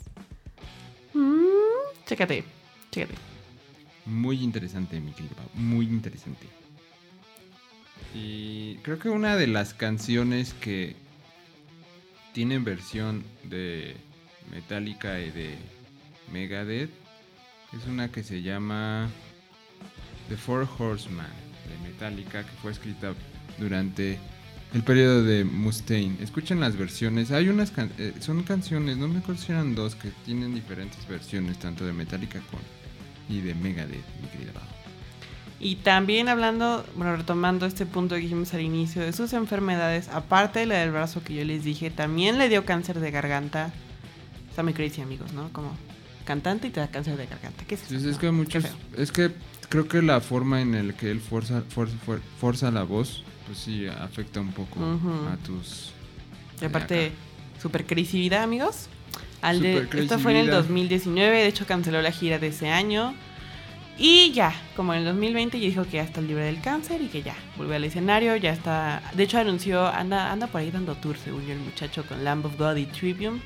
Mm, 1.14 2.06
chécate, 2.06 2.44
chécate. 2.92 3.14
Muy 4.06 4.42
interesante, 4.42 5.00
mi 5.00 5.12
Pau, 5.12 5.26
Muy 5.54 5.86
interesante. 5.86 6.47
Y 8.14 8.76
creo 8.82 8.99
que 8.99 9.08
una 9.08 9.36
de 9.36 9.47
las 9.47 9.73
canciones 9.75 10.52
que 10.54 10.97
tienen 12.32 12.64
versión 12.64 13.25
de 13.45 13.97
Metallica 14.50 15.21
y 15.21 15.30
de 15.30 15.54
Megadeth 16.32 16.90
es 17.73 17.86
una 17.86 18.10
que 18.10 18.23
se 18.23 18.43
llama 18.43 19.08
The 20.28 20.36
Four 20.36 20.69
Horsemen 20.78 21.26
de 21.69 21.88
Metallica, 21.88 22.45
que 22.45 22.52
fue 22.62 22.73
escrita 22.73 23.14
durante 23.58 24.19
el 24.75 24.82
periodo 24.82 25.23
de 25.23 25.45
Mustaine. 25.45 26.16
Escuchen 26.21 26.60
las 26.60 26.76
versiones. 26.76 27.30
Hay 27.30 27.49
unas 27.49 27.73
eh, 27.99 28.14
son 28.21 28.43
canciones, 28.43 28.97
no 28.97 29.08
me 29.08 29.19
acuerdo 29.19 29.40
si 29.40 29.52
eran 29.52 29.75
dos, 29.75 29.95
que 29.95 30.10
tienen 30.25 30.54
diferentes 30.54 31.06
versiones, 31.08 31.58
tanto 31.58 31.84
de 31.84 31.93
Metallica 31.93 32.40
con 32.50 32.60
y 33.28 33.40
de 33.40 33.54
Megadeth. 33.54 34.04
Y 35.60 35.76
también 35.76 36.28
hablando, 36.28 36.84
bueno, 36.97 37.16
retomando 37.16 37.66
este 37.66 37.84
punto 37.84 38.14
que 38.14 38.23
dijimos 38.23 38.54
al 38.54 38.62
inicio 38.62 39.02
de 39.02 39.12
sus 39.12 39.34
enfermedades, 39.34 40.08
aparte 40.08 40.60
de 40.60 40.66
la 40.66 40.78
del 40.78 40.90
brazo 40.90 41.23
que 41.23 41.34
yo 41.34 41.45
les 41.45 41.64
dije, 41.64 41.90
también 41.90 42.38
le 42.38 42.49
dio 42.49 42.64
cáncer 42.64 42.99
de 42.99 43.10
garganta. 43.10 43.71
Está 44.49 44.62
muy 44.62 44.73
crazy, 44.73 45.02
amigos, 45.02 45.32
¿no? 45.32 45.52
Como 45.52 45.76
cantante 46.25 46.69
y 46.69 46.71
te 46.71 46.80
da 46.80 46.89
cáncer 46.89 47.17
de 47.17 47.26
garganta. 47.26 47.65
¿Qué 47.67 47.75
es 47.75 47.83
eso? 47.83 47.91
Pues 47.91 48.04
es 48.04 48.15
No, 48.15 48.21
que 48.21 48.30
muchos, 48.30 48.65
es 48.97 49.13
que 49.13 49.30
creo 49.69 49.89
que 49.89 50.02
la 50.02 50.21
forma 50.21 50.61
en 50.61 50.89
la 50.89 50.95
que 50.95 51.11
él 51.11 51.21
forza, 51.21 51.63
forza, 51.69 51.95
forza 52.41 52.71
la 52.71 52.83
voz, 52.83 53.25
pues 53.47 53.59
sí 53.59 53.87
afecta 53.87 54.41
un 54.41 54.52
poco 54.52 54.80
Ujú. 54.80 55.11
a 55.33 55.37
tus... 55.45 55.93
Y 56.61 56.65
aparte, 56.67 57.13
super 57.61 57.87
crazy 57.87 58.19
vida, 58.19 58.43
amigos. 58.43 58.89
Al 59.43 59.61
de, 59.63 59.83
Super 59.83 60.00
esto 60.00 60.19
fue 60.19 60.33
en 60.33 60.39
el 60.39 60.47
vida. 60.47 60.56
2019, 60.56 61.39
de 61.39 61.47
hecho 61.47 61.67
canceló 61.67 62.02
la 62.02 62.13
gira 62.13 62.39
de 62.39 62.49
ese 62.49 62.69
año. 62.69 63.15
Y 63.99 64.33
ya, 64.33 64.52
como 64.76 64.93
en 64.95 65.00
el 65.00 65.04
2020 65.06 65.59
ya 65.61 65.67
dijo 65.67 65.85
que 65.85 65.93
ya 65.93 66.02
está 66.02 66.21
libre 66.23 66.45
del 66.45 66.61
cáncer 66.61 67.02
y 67.02 67.09
que 67.09 67.23
ya 67.23 67.35
volvió 67.56 67.76
al 67.76 67.85
escenario, 67.85 68.35
ya 68.37 68.50
está, 68.52 69.02
de 69.15 69.23
hecho 69.25 69.39
anunció, 69.39 69.87
anda, 69.87 70.33
anda 70.33 70.47
por 70.47 70.61
ahí 70.63 70.71
dando 70.71 70.95
tour 70.95 71.17
según 71.23 71.47
yo 71.47 71.52
el 71.52 71.59
muchacho 71.61 72.04
con 72.06 72.25
Lamb 72.25 72.47
of 72.47 72.56
God 72.59 72.76
y 72.76 72.87
Trivium. 72.87 73.41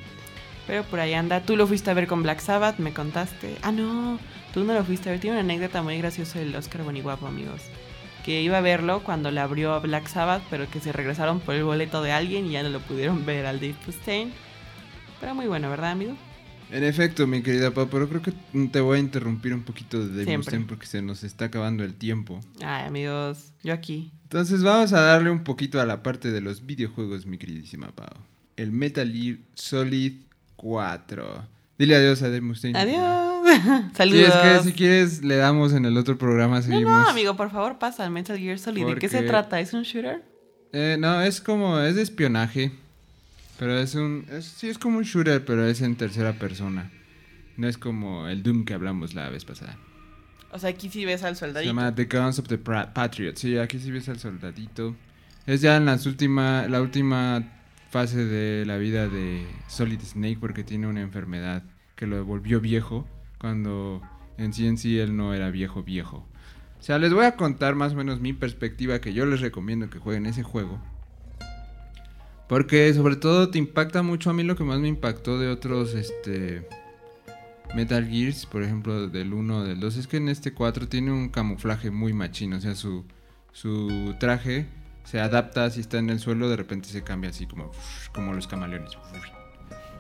Pero 0.66 0.83
por 0.85 1.00
ahí 1.00 1.12
anda, 1.12 1.42
tú 1.42 1.57
lo 1.57 1.66
fuiste 1.66 1.90
a 1.90 1.94
ver 1.94 2.07
con 2.07 2.22
Black 2.22 2.40
Sabbath, 2.40 2.79
me 2.79 2.92
contaste. 2.92 3.57
Ah, 3.62 3.72
no, 3.72 4.18
tú 4.55 4.64
no 4.64 4.72
lo 4.72 4.85
fuiste 4.85 5.09
a 5.09 5.12
ver, 5.12 5.20
tiene 5.20 5.37
una 5.37 5.44
anécdota 5.44 5.83
muy 5.83 5.98
graciosa 5.98 6.38
del 6.38 6.55
Oscar 6.57 6.83
Boniguapo, 6.83 7.27
amigos. 7.27 7.62
Que 8.24 8.40
iba 8.40 8.57
a 8.57 8.62
verlo 8.62 9.03
cuando 9.03 9.31
le 9.31 9.40
abrió 9.40 9.74
a 9.74 9.81
Black 9.81 10.09
Sabbath, 10.09 10.42
pero 10.48 10.68
que 10.70 10.81
se 10.81 10.92
regresaron 10.92 11.40
por 11.40 11.55
el 11.55 11.64
boleto 11.64 12.03
de 12.03 12.12
alguien 12.12 12.46
y 12.46 12.53
ya 12.53 12.62
no 12.62 12.70
lo 12.70 12.81
pudieron 12.81 13.27
ver 13.27 13.44
al 13.44 13.61
Dave 13.61 13.77
Mustaine. 13.87 14.33
Pero 15.20 15.35
muy 15.35 15.46
bueno, 15.46 15.68
¿verdad, 15.68 15.90
amigo? 15.90 16.16
En 16.70 16.83
efecto, 16.83 17.27
mi 17.27 17.42
querida 17.42 17.70
Pau, 17.70 17.88
pero 17.90 18.09
creo 18.09 18.22
que 18.22 18.33
te 18.68 18.81
voy 18.81 18.96
a 18.96 19.00
interrumpir 19.00 19.53
un 19.53 19.62
poquito 19.62 19.98
de 19.98 20.09
Dave 20.09 20.24
Siempre. 20.24 20.37
Mustaine 20.38 20.64
porque 20.66 20.87
se 20.87 21.03
nos 21.03 21.22
está 21.22 21.44
acabando 21.44 21.85
el 21.85 21.94
tiempo. 21.94 22.40
Ay, 22.62 22.87
amigos, 22.87 23.53
yo 23.62 23.74
aquí. 23.74 24.11
Entonces 24.24 24.62
vamos 24.62 24.94
a 24.94 25.00
darle 25.00 25.31
un 25.31 25.44
poquito 25.44 25.81
a 25.81 25.85
la 25.85 26.03
parte 26.03 26.31
de 26.31 26.40
los 26.40 26.64
videojuegos, 26.64 27.27
mi 27.27 27.37
queridísima 27.37 27.88
Pau. 27.88 28.09
El 28.57 28.72
Metal 28.72 29.12
Gear 29.12 29.38
Solid 29.55 30.14
4. 30.68 31.44
Dile 31.79 31.96
adiós 31.96 32.22
a 32.22 32.27
Dave 32.29 32.40
Mustaine. 32.40 32.79
Adiós. 32.79 33.44
Saludos. 33.96 34.29
es 34.29 34.35
que 34.35 34.61
si 34.70 34.72
quieres 34.72 35.22
le 35.22 35.37
damos 35.37 35.74
en 35.74 35.85
el 35.85 35.96
otro 35.98 36.16
programa, 36.16 36.57
no, 36.57 36.62
seguimos. 36.62 36.90
no, 36.90 37.09
amigo, 37.11 37.37
por 37.37 37.50
favor, 37.50 37.79
pasa 37.79 38.05
al 38.05 38.11
Metal 38.11 38.38
Gear 38.38 38.59
Solid. 38.59 38.87
¿De 38.87 38.94
qué 38.96 39.09
se 39.11 39.22
trata? 39.22 39.61
¿Es 39.61 39.74
un 39.74 39.83
shooter? 39.83 40.22
Eh, 40.72 40.96
no, 40.98 41.20
es 41.20 41.40
como, 41.42 41.79
es 41.81 41.96
de 41.96 42.03
espionaje. 42.03 42.72
Pero 43.59 43.79
es 43.79 43.94
un, 43.94 44.24
es- 44.33 44.46
sí 44.46 44.68
es 44.68 44.79
como 44.79 44.98
un 44.98 45.05
shooter, 45.05 45.44
pero 45.44 45.66
es 45.66 45.83
en 45.83 45.94
tercera 45.96 46.33
persona. 46.33 46.90
No 47.57 47.68
es 47.68 47.77
como 47.79 48.27
el 48.27 48.42
Doom 48.42 48.64
que 48.64 48.72
hablamos 48.74 49.14
la 49.14 49.29
vez 49.29 49.44
pasada. 49.44 49.77
O 50.50 50.59
sea, 50.59 50.70
aquí 50.70 50.88
sí 50.88 51.05
ves 51.05 51.22
al 51.24 51.35
Se 51.37 51.40
soldadito. 51.40 51.70
llama 51.70 51.94
The 51.94 52.07
Guns 52.07 52.38
of 52.38 52.48
the 52.48 52.59
Pra- 52.59 52.92
Patriot. 52.92 53.37
Sí, 53.37 53.59
aquí 53.59 53.79
sí 53.79 53.90
ves 53.90 54.09
al 54.09 54.18
soldadito. 54.18 54.96
Es 55.46 55.61
ya 55.61 55.77
en 55.77 55.85
las 55.85 56.07
última, 56.07 56.66
la 56.68 56.81
última 56.81 57.44
fase 57.94 58.24
de 58.24 58.66
la 58.66 58.76
vida 58.76 59.09
de 59.09 59.46
Solid 59.68 60.00
Snake 60.00 60.38
porque 60.40 60.64
tiene 60.64 60.88
una 60.88 61.00
enfermedad 61.00 61.62
que 61.94 62.09
lo 62.09 62.24
volvió 62.24 62.61
viejo 62.61 63.07
cuando 63.38 64.02
en 64.37 64.52
sí 64.52 64.66
en 64.66 64.78
sí 64.78 64.98
él 64.98 65.16
no 65.16 65.33
era 65.33 65.52
viejo 65.52 65.85
viejo. 65.85 66.26
O 66.80 66.83
sea, 66.83 66.98
les 66.98 67.12
voy 67.12 67.24
a 67.24 67.37
contar 67.37 67.76
más 67.76 67.92
o 67.92 67.94
menos 67.94 68.20
mi 68.20 68.33
perspectiva 68.33 69.00
que 69.00 69.12
yo 69.12 69.26
les 69.26 69.40
recomiendo 69.40 69.90
que 69.90 70.00
jueguen 70.00 70.26
ese 70.26 70.42
juego. 70.42 70.80
Porque 72.48 72.92
sobre 72.94 73.14
todo 73.14 73.50
te 73.50 73.59
impacta 73.59 74.02
mucho 74.02 74.28
a 74.28 74.33
mí 74.33 74.42
lo 74.42 74.57
que 74.57 74.64
más 74.64 74.80
me 74.80 74.88
impactó 74.88 75.38
de 75.38 75.46
otros 75.46 75.94
este 75.94 76.66
Metal 77.76 78.04
Gears, 78.09 78.44
por 78.46 78.64
ejemplo, 78.64 79.07
del 79.07 79.33
1, 79.33 79.62
del 79.62 79.78
2, 79.78 79.96
es 79.98 80.09
que 80.09 80.16
en 80.16 80.28
este 80.28 80.52
4 80.52 80.88
tiene 80.88 81.12
un 81.12 81.28
camuflaje 81.28 81.92
muy 81.92 82.12
machino, 82.12 82.57
o 82.57 82.61
sea, 82.61 82.74
su, 82.74 83.04
su 83.52 84.16
traje 84.18 84.66
se 85.05 85.21
adapta 85.21 85.71
si 85.71 85.81
está 85.81 85.99
en 85.99 86.11
el 86.11 86.21
suelo, 86.21 86.49
de 86.49 86.57
repente 86.57 86.88
se 86.88 87.03
cambia 87.03 87.31
así 87.31 87.47
como, 87.47 87.71
como 88.12 88.33
los 88.33 88.47
camaleones. 88.47 88.93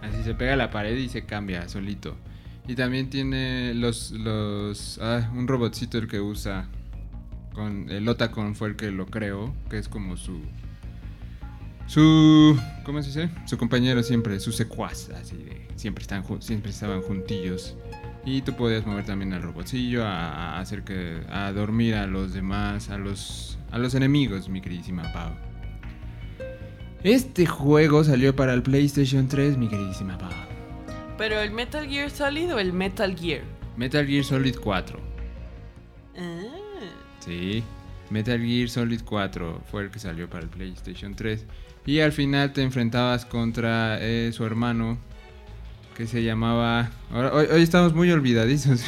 Así 0.02 0.22
se 0.22 0.34
pega 0.34 0.54
a 0.54 0.56
la 0.56 0.70
pared 0.70 0.96
y 0.96 1.08
se 1.08 1.24
cambia 1.24 1.68
solito. 1.68 2.16
Y 2.66 2.74
también 2.74 3.10
tiene 3.10 3.74
los, 3.74 4.10
los 4.12 4.98
ah, 5.02 5.30
un 5.34 5.46
robotcito 5.46 5.98
el 5.98 6.08
que 6.08 6.20
usa 6.20 6.68
con 7.52 7.90
el 7.90 8.08
Otacon 8.08 8.54
fue 8.54 8.68
el 8.68 8.76
que 8.76 8.90
lo 8.90 9.06
creó, 9.06 9.54
que 9.70 9.78
es 9.78 9.88
como 9.88 10.16
su 10.16 10.40
su 11.86 12.58
¿cómo 12.84 13.02
se 13.02 13.08
dice? 13.08 13.30
Su 13.46 13.58
compañero 13.58 14.02
siempre, 14.02 14.40
su 14.40 14.52
secuaz, 14.52 15.10
así 15.10 15.36
de 15.36 15.68
siempre 15.76 16.02
están 16.02 16.24
siempre 16.40 16.70
estaban 16.70 17.02
juntillos. 17.02 17.76
Y 18.26 18.42
tú 18.42 18.54
podías 18.54 18.86
mover 18.86 19.04
también 19.04 19.32
al 19.32 19.42
robotcillo 19.42 20.04
a, 20.04 20.56
a 20.56 20.60
hacer 20.60 20.82
que 20.82 21.20
a 21.30 21.52
dormir 21.52 21.94
a 21.94 22.06
los 22.06 22.32
demás, 22.32 22.88
a 22.88 22.98
los 22.98 23.58
a 23.74 23.78
los 23.78 23.94
enemigos, 23.96 24.48
mi 24.48 24.60
queridísima 24.60 25.12
Pau. 25.12 25.32
Este 27.02 27.44
juego 27.44 28.04
salió 28.04 28.34
para 28.36 28.54
el 28.54 28.62
PlayStation 28.62 29.26
3, 29.26 29.58
mi 29.58 29.68
queridísima 29.68 30.16
Pau. 30.16 30.30
¿Pero 31.18 31.40
el 31.40 31.50
Metal 31.50 31.84
Gear 31.86 32.08
Solid 32.08 32.54
o 32.54 32.60
el 32.60 32.72
Metal 32.72 33.16
Gear? 33.16 33.42
Metal 33.76 34.06
Gear 34.06 34.24
Solid 34.24 34.56
4. 34.62 35.00
Ah. 36.16 36.42
Sí, 37.18 37.64
Metal 38.10 38.40
Gear 38.40 38.68
Solid 38.68 39.00
4 39.04 39.62
fue 39.70 39.82
el 39.82 39.90
que 39.90 39.98
salió 39.98 40.30
para 40.30 40.44
el 40.44 40.50
PlayStation 40.50 41.16
3. 41.16 41.44
Y 41.86 41.98
al 41.98 42.12
final 42.12 42.52
te 42.52 42.62
enfrentabas 42.62 43.26
contra 43.26 43.98
eh, 44.00 44.30
su 44.32 44.44
hermano, 44.44 44.98
que 45.94 46.06
se 46.06 46.22
llamaba... 46.22 46.90
Hoy 47.12 47.62
estamos 47.62 47.94
muy 47.94 48.10
olvidadizos. 48.10 48.84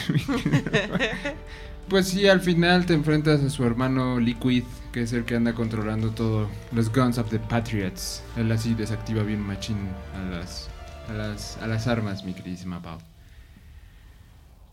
pues 1.88 2.08
sí, 2.08 2.26
al 2.26 2.40
final 2.40 2.86
te 2.86 2.94
enfrentas 2.94 3.42
a 3.42 3.50
su 3.50 3.64
hermano 3.64 4.18
Liquid, 4.18 4.64
que 4.92 5.02
es 5.02 5.12
el 5.12 5.24
que 5.24 5.36
anda 5.36 5.54
controlando 5.54 6.10
todo. 6.10 6.48
Los 6.72 6.92
Guns 6.92 7.18
of 7.18 7.30
the 7.30 7.38
Patriots. 7.38 8.22
Él 8.36 8.50
así 8.50 8.74
desactiva 8.74 9.22
bien 9.22 9.40
machín 9.40 9.78
a 10.14 10.30
las, 10.30 10.68
a 11.08 11.12
las, 11.12 11.56
a 11.58 11.66
las 11.66 11.86
armas, 11.86 12.24
mi 12.24 12.34
queridísima 12.34 12.82
Pau. 12.82 12.98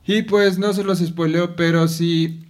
Y 0.05 0.23
pues 0.23 0.57
no 0.57 0.73
se 0.73 0.83
los 0.83 0.99
spoileo, 0.99 1.55
pero 1.55 1.87
sí 1.87 2.49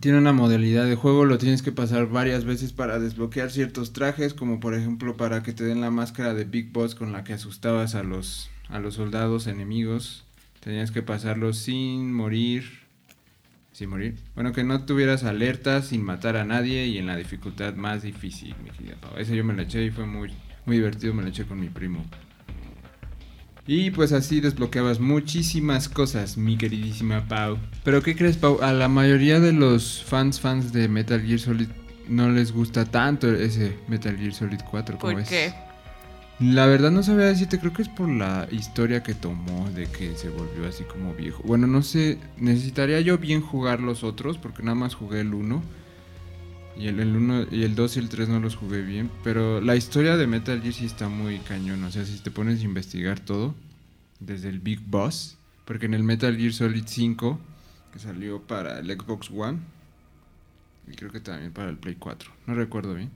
tiene 0.00 0.18
una 0.18 0.32
modalidad 0.32 0.84
de 0.86 0.96
juego, 0.96 1.24
lo 1.24 1.38
tienes 1.38 1.62
que 1.62 1.72
pasar 1.72 2.06
varias 2.08 2.44
veces 2.44 2.72
para 2.72 2.98
desbloquear 2.98 3.50
ciertos 3.50 3.92
trajes, 3.92 4.34
como 4.34 4.60
por 4.60 4.74
ejemplo 4.74 5.16
para 5.16 5.42
que 5.42 5.52
te 5.52 5.64
den 5.64 5.80
la 5.80 5.90
máscara 5.90 6.34
de 6.34 6.44
Big 6.44 6.72
Boss 6.72 6.94
con 6.94 7.12
la 7.12 7.24
que 7.24 7.34
asustabas 7.34 7.94
a 7.94 8.02
los, 8.02 8.50
a 8.68 8.78
los 8.78 8.94
soldados 8.94 9.46
enemigos. 9.46 10.24
Tenías 10.60 10.90
que 10.90 11.02
pasarlo 11.02 11.52
sin 11.52 12.12
morir. 12.12 12.64
Sin 13.72 13.90
morir. 13.90 14.16
Bueno, 14.34 14.52
que 14.52 14.64
no 14.64 14.84
tuvieras 14.84 15.24
alertas, 15.24 15.88
sin 15.88 16.02
matar 16.02 16.36
a 16.36 16.44
nadie 16.44 16.86
y 16.86 16.98
en 16.98 17.06
la 17.06 17.16
dificultad 17.16 17.74
más 17.74 18.02
difícil, 18.02 18.54
mi 18.64 18.70
querida 18.70 18.96
Pau. 19.00 19.18
Ese 19.18 19.36
yo 19.36 19.44
me 19.44 19.54
la 19.54 19.62
eché 19.62 19.84
y 19.84 19.90
fue 19.90 20.06
muy, 20.06 20.30
muy 20.64 20.76
divertido, 20.76 21.14
me 21.14 21.22
la 21.22 21.28
eché 21.28 21.44
con 21.44 21.60
mi 21.60 21.68
primo. 21.68 22.04
Y 23.68 23.90
pues 23.90 24.12
así 24.12 24.40
desbloqueabas 24.40 25.00
muchísimas 25.00 25.88
cosas, 25.88 26.36
mi 26.36 26.56
queridísima 26.56 27.26
Pau. 27.26 27.58
Pero 27.84 28.00
¿qué 28.02 28.14
crees, 28.14 28.36
Pau? 28.36 28.60
A 28.62 28.72
la 28.72 28.88
mayoría 28.88 29.40
de 29.40 29.52
los 29.52 30.04
fans 30.04 30.40
fans 30.40 30.72
de 30.72 30.88
Metal 30.88 31.20
Gear 31.20 31.40
Solid 31.40 31.68
no 32.08 32.30
les 32.30 32.52
gusta 32.52 32.84
tanto 32.84 33.32
ese 33.34 33.76
Metal 33.88 34.16
Gear 34.16 34.32
Solid 34.32 34.60
4 34.70 34.98
como 34.98 35.12
¿Por 35.12 35.22
es. 35.22 35.54
La 36.38 36.66
verdad 36.66 36.90
no 36.90 37.02
sabía 37.02 37.24
decirte, 37.24 37.58
creo 37.58 37.72
que 37.72 37.80
es 37.80 37.88
por 37.88 38.10
la 38.10 38.46
historia 38.50 39.02
que 39.02 39.14
tomó 39.14 39.70
de 39.70 39.86
que 39.86 40.14
se 40.16 40.28
volvió 40.28 40.68
así 40.68 40.84
como 40.84 41.14
viejo. 41.14 41.42
Bueno, 41.44 41.66
no 41.66 41.82
sé, 41.82 42.18
necesitaría 42.36 43.00
yo 43.00 43.16
bien 43.16 43.40
jugar 43.40 43.80
los 43.80 44.04
otros 44.04 44.36
porque 44.36 44.62
nada 44.62 44.74
más 44.74 44.94
jugué 44.94 45.20
el 45.20 45.32
1. 45.32 45.62
Y 46.78 46.88
el, 46.88 47.00
el 47.00 47.16
1 47.16 47.46
y 47.50 47.62
el 47.62 47.74
2 47.74 47.96
y 47.96 48.00
el 48.00 48.08
3 48.10 48.28
no 48.28 48.38
los 48.38 48.54
jugué 48.54 48.82
bien, 48.82 49.10
pero 49.24 49.62
la 49.62 49.76
historia 49.76 50.18
de 50.18 50.26
Metal 50.26 50.60
Gear 50.60 50.74
sí 50.74 50.84
está 50.84 51.08
muy 51.08 51.38
cañón, 51.38 51.82
o 51.84 51.90
sea, 51.90 52.04
si 52.04 52.18
te 52.18 52.30
pones 52.30 52.60
a 52.60 52.64
investigar 52.64 53.18
todo 53.18 53.54
desde 54.20 54.50
el 54.50 54.60
Big 54.60 54.80
Boss, 54.80 55.38
porque 55.64 55.86
en 55.86 55.94
el 55.94 56.02
Metal 56.02 56.36
Gear 56.36 56.52
Solid 56.52 56.84
5 56.86 57.40
que 57.94 57.98
salió 57.98 58.42
para 58.42 58.80
el 58.80 58.90
Xbox 58.90 59.30
One 59.30 59.60
y 60.86 60.94
creo 60.96 61.10
que 61.10 61.20
también 61.20 61.52
para 61.52 61.70
el 61.70 61.78
Play 61.78 61.96
4, 61.98 62.30
no 62.46 62.54
recuerdo 62.54 62.94
bien. 62.94 63.10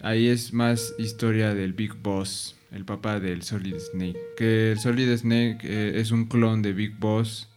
Ahí 0.00 0.28
es 0.28 0.52
más 0.52 0.94
historia 0.98 1.54
del 1.54 1.72
Big 1.72 1.94
Boss, 1.94 2.56
el 2.70 2.84
papá 2.84 3.18
del 3.18 3.42
Solid 3.42 3.76
Snake. 3.78 4.18
Que 4.36 4.72
el 4.72 4.78
Solid 4.78 5.16
Snake 5.16 5.58
eh, 5.62 5.92
es 5.96 6.12
un 6.12 6.26
clon 6.26 6.62
de 6.62 6.72
Big 6.72 6.96
Boss. 6.98 7.48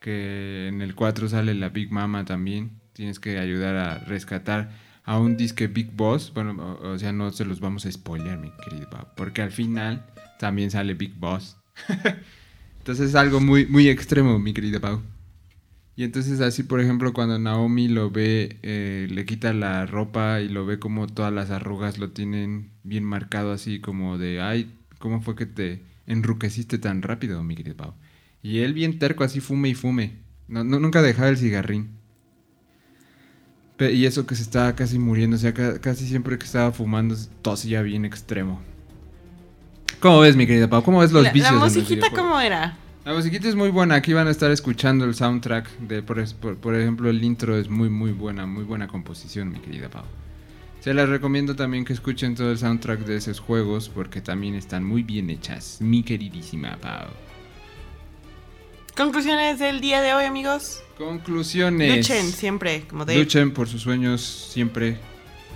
Que 0.00 0.68
en 0.68 0.80
el 0.80 0.94
4 0.94 1.28
sale 1.28 1.54
la 1.54 1.68
Big 1.68 1.92
Mama 1.92 2.24
también. 2.24 2.70
Tienes 2.94 3.20
que 3.20 3.38
ayudar 3.38 3.76
a 3.76 3.98
rescatar 3.98 4.70
a 5.04 5.18
un 5.18 5.36
disque 5.36 5.66
Big 5.66 5.92
Boss. 5.92 6.32
Bueno, 6.34 6.78
o, 6.82 6.98
sea, 6.98 7.12
no 7.12 7.30
se 7.32 7.44
los 7.44 7.60
vamos 7.60 7.84
a 7.84 7.92
spoiler, 7.92 8.38
mi 8.38 8.50
querido 8.64 8.88
Porque 9.16 9.42
al 9.42 9.50
final 9.50 10.06
también 10.38 10.70
sale 10.70 10.94
Big 10.94 11.14
Boss. 11.14 11.58
Entonces 12.78 13.10
es 13.10 13.14
algo 13.14 13.40
muy, 13.40 13.66
muy 13.66 13.88
extremo, 13.88 14.38
mi 14.38 14.54
querida 14.54 14.80
Pau. 14.80 15.02
Y 16.00 16.04
entonces 16.04 16.40
así, 16.40 16.62
por 16.62 16.80
ejemplo, 16.80 17.12
cuando 17.12 17.38
Naomi 17.38 17.86
lo 17.86 18.10
ve, 18.10 18.56
eh, 18.62 19.06
le 19.10 19.26
quita 19.26 19.52
la 19.52 19.84
ropa 19.84 20.40
y 20.40 20.48
lo 20.48 20.64
ve 20.64 20.78
como 20.78 21.06
todas 21.06 21.30
las 21.30 21.50
arrugas 21.50 21.98
lo 21.98 22.08
tienen 22.12 22.70
bien 22.84 23.04
marcado 23.04 23.52
así 23.52 23.80
como 23.80 24.16
de, 24.16 24.40
ay, 24.40 24.74
¿cómo 24.98 25.20
fue 25.20 25.36
que 25.36 25.44
te 25.44 25.82
enruqueciste 26.06 26.78
tan 26.78 27.02
rápido, 27.02 27.44
mi 27.44 27.54
querido 27.54 27.76
Pau? 27.76 27.92
Y 28.42 28.60
él 28.60 28.72
bien 28.72 28.98
terco 28.98 29.24
así 29.24 29.40
fume 29.40 29.68
y 29.68 29.74
fume. 29.74 30.20
No, 30.48 30.64
no- 30.64 30.80
nunca 30.80 31.02
dejaba 31.02 31.28
el 31.28 31.36
cigarrín. 31.36 31.90
Pe- 33.76 33.92
y 33.92 34.06
eso 34.06 34.24
que 34.24 34.36
se 34.36 34.42
estaba 34.44 34.74
casi 34.74 34.98
muriendo, 34.98 35.36
o 35.36 35.38
sea, 35.38 35.52
ca- 35.52 35.82
casi 35.82 36.06
siempre 36.08 36.38
que 36.38 36.46
estaba 36.46 36.72
fumando 36.72 37.14
tosía 37.42 37.82
bien 37.82 38.06
extremo. 38.06 38.62
¿Cómo 40.00 40.20
ves, 40.20 40.34
mi 40.34 40.46
querida 40.46 40.70
Pau? 40.70 40.82
¿Cómo 40.82 41.00
ves 41.00 41.12
los 41.12 41.24
la, 41.24 41.30
vicios 41.30 41.52
la 41.52 41.58
los 41.66 41.74
musiquita? 41.76 42.08
¿cómo 42.08 42.40
era? 42.40 42.78
La 43.04 43.14
musiquita 43.14 43.48
es 43.48 43.54
muy 43.54 43.70
buena, 43.70 43.94
aquí 43.94 44.12
van 44.12 44.28
a 44.28 44.30
estar 44.30 44.50
escuchando 44.50 45.04
el 45.06 45.14
soundtrack 45.14 45.70
de, 45.78 46.02
por, 46.02 46.18
es- 46.18 46.34
por- 46.34 46.56
por 46.56 46.74
ejemplo, 46.74 47.08
el 47.08 47.22
intro 47.24 47.56
es 47.56 47.68
muy 47.70 47.88
muy 47.88 48.12
buena, 48.12 48.46
muy 48.46 48.64
buena 48.64 48.88
composición, 48.88 49.50
mi 49.50 49.58
querida 49.58 49.88
Pau. 49.88 50.04
Se 50.80 50.92
las 50.94 51.08
recomiendo 51.08 51.56
también 51.56 51.84
que 51.84 51.92
escuchen 51.92 52.34
todo 52.34 52.50
el 52.52 52.58
soundtrack 52.58 53.00
de 53.00 53.16
esos 53.16 53.40
juegos 53.40 53.88
porque 53.88 54.20
también 54.20 54.54
están 54.54 54.84
muy 54.84 55.02
bien 55.02 55.30
hechas, 55.30 55.78
mi 55.80 56.02
queridísima 56.02 56.76
Pau. 56.76 57.08
Conclusiones 58.96 59.58
del 59.58 59.80
día 59.80 60.02
de 60.02 60.12
hoy, 60.12 60.24
amigos. 60.24 60.82
Conclusiones. 60.98 61.96
Luchen 62.08 62.26
siempre, 62.32 62.82
como 62.86 63.06
de... 63.06 63.16
Luchen 63.18 63.52
por 63.52 63.66
sus 63.66 63.80
sueños 63.80 64.20
siempre, 64.52 64.98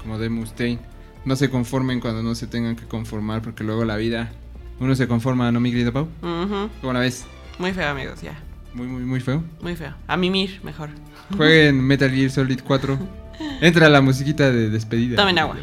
como 0.00 0.18
de 0.18 0.30
Mustaine. 0.30 0.80
No 1.26 1.36
se 1.36 1.50
conformen 1.50 2.00
cuando 2.00 2.22
no 2.22 2.34
se 2.34 2.46
tengan 2.46 2.74
que 2.76 2.84
conformar 2.86 3.42
porque 3.42 3.64
luego 3.64 3.84
la 3.84 3.96
vida, 3.96 4.32
uno 4.80 4.94
se 4.94 5.06
conforma, 5.08 5.52
¿no, 5.52 5.60
mi 5.60 5.70
querida 5.70 5.92
Pau? 5.92 6.08
Ujú. 6.22 6.70
¿Cómo 6.80 6.92
la 6.94 7.00
ves? 7.00 7.26
Muy 7.58 7.72
feo, 7.72 7.88
amigos, 7.88 8.20
ya. 8.20 8.34
Muy, 8.72 8.86
muy, 8.86 9.02
muy 9.02 9.20
feo. 9.20 9.44
Muy 9.60 9.76
feo. 9.76 9.94
A 10.08 10.16
mimir, 10.16 10.60
mejor. 10.64 10.90
Jueguen 11.36 11.80
Metal 11.80 12.10
Gear 12.10 12.30
Solid 12.30 12.60
4. 12.66 12.98
Entra 13.60 13.88
la 13.88 14.00
musiquita 14.00 14.50
de 14.50 14.70
despedida. 14.70 15.16
Tomen 15.16 15.38
agua. 15.38 15.56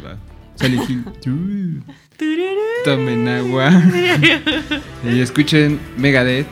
Hill. 0.60 1.04
Uh, 2.20 2.84
Tomen 2.84 3.26
agua. 3.26 3.70
y 5.04 5.20
escuchen 5.20 5.80
Megadeth. 5.96 6.46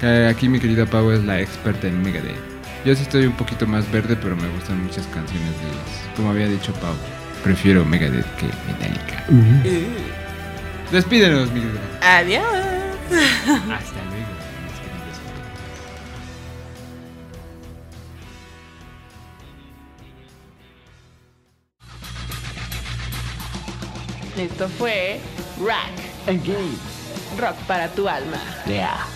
Que 0.00 0.26
aquí 0.26 0.48
mi 0.48 0.58
querida 0.58 0.86
Pau 0.86 1.10
es 1.10 1.22
la 1.24 1.40
experta 1.40 1.88
en 1.88 2.02
Megadeth. 2.02 2.38
Yo 2.84 2.94
sí 2.94 3.02
estoy 3.02 3.26
un 3.26 3.32
poquito 3.32 3.66
más 3.66 3.90
verde, 3.92 4.16
pero 4.16 4.34
me 4.36 4.48
gustan 4.48 4.82
muchas 4.82 5.06
canciones 5.08 5.50
de 5.60 5.66
ellas. 5.66 6.10
Como 6.16 6.30
había 6.30 6.48
dicho 6.48 6.72
Pau, 6.74 6.94
prefiero 7.42 7.84
Megadeth 7.84 8.26
que 8.36 8.46
Metallica. 8.66 9.24
Uh. 9.28 10.92
Despídenos, 10.92 11.50
mi 11.52 11.60
querida. 11.60 11.80
Adiós. 12.18 12.44
Hasta 13.70 14.03
Esto 24.36 24.68
fue 24.68 25.20
Rack. 25.64 25.92
Engage. 26.26 26.78
Rock 27.38 27.56
para 27.66 27.88
tu 27.88 28.08
alma. 28.08 28.38
Yeah. 28.66 29.06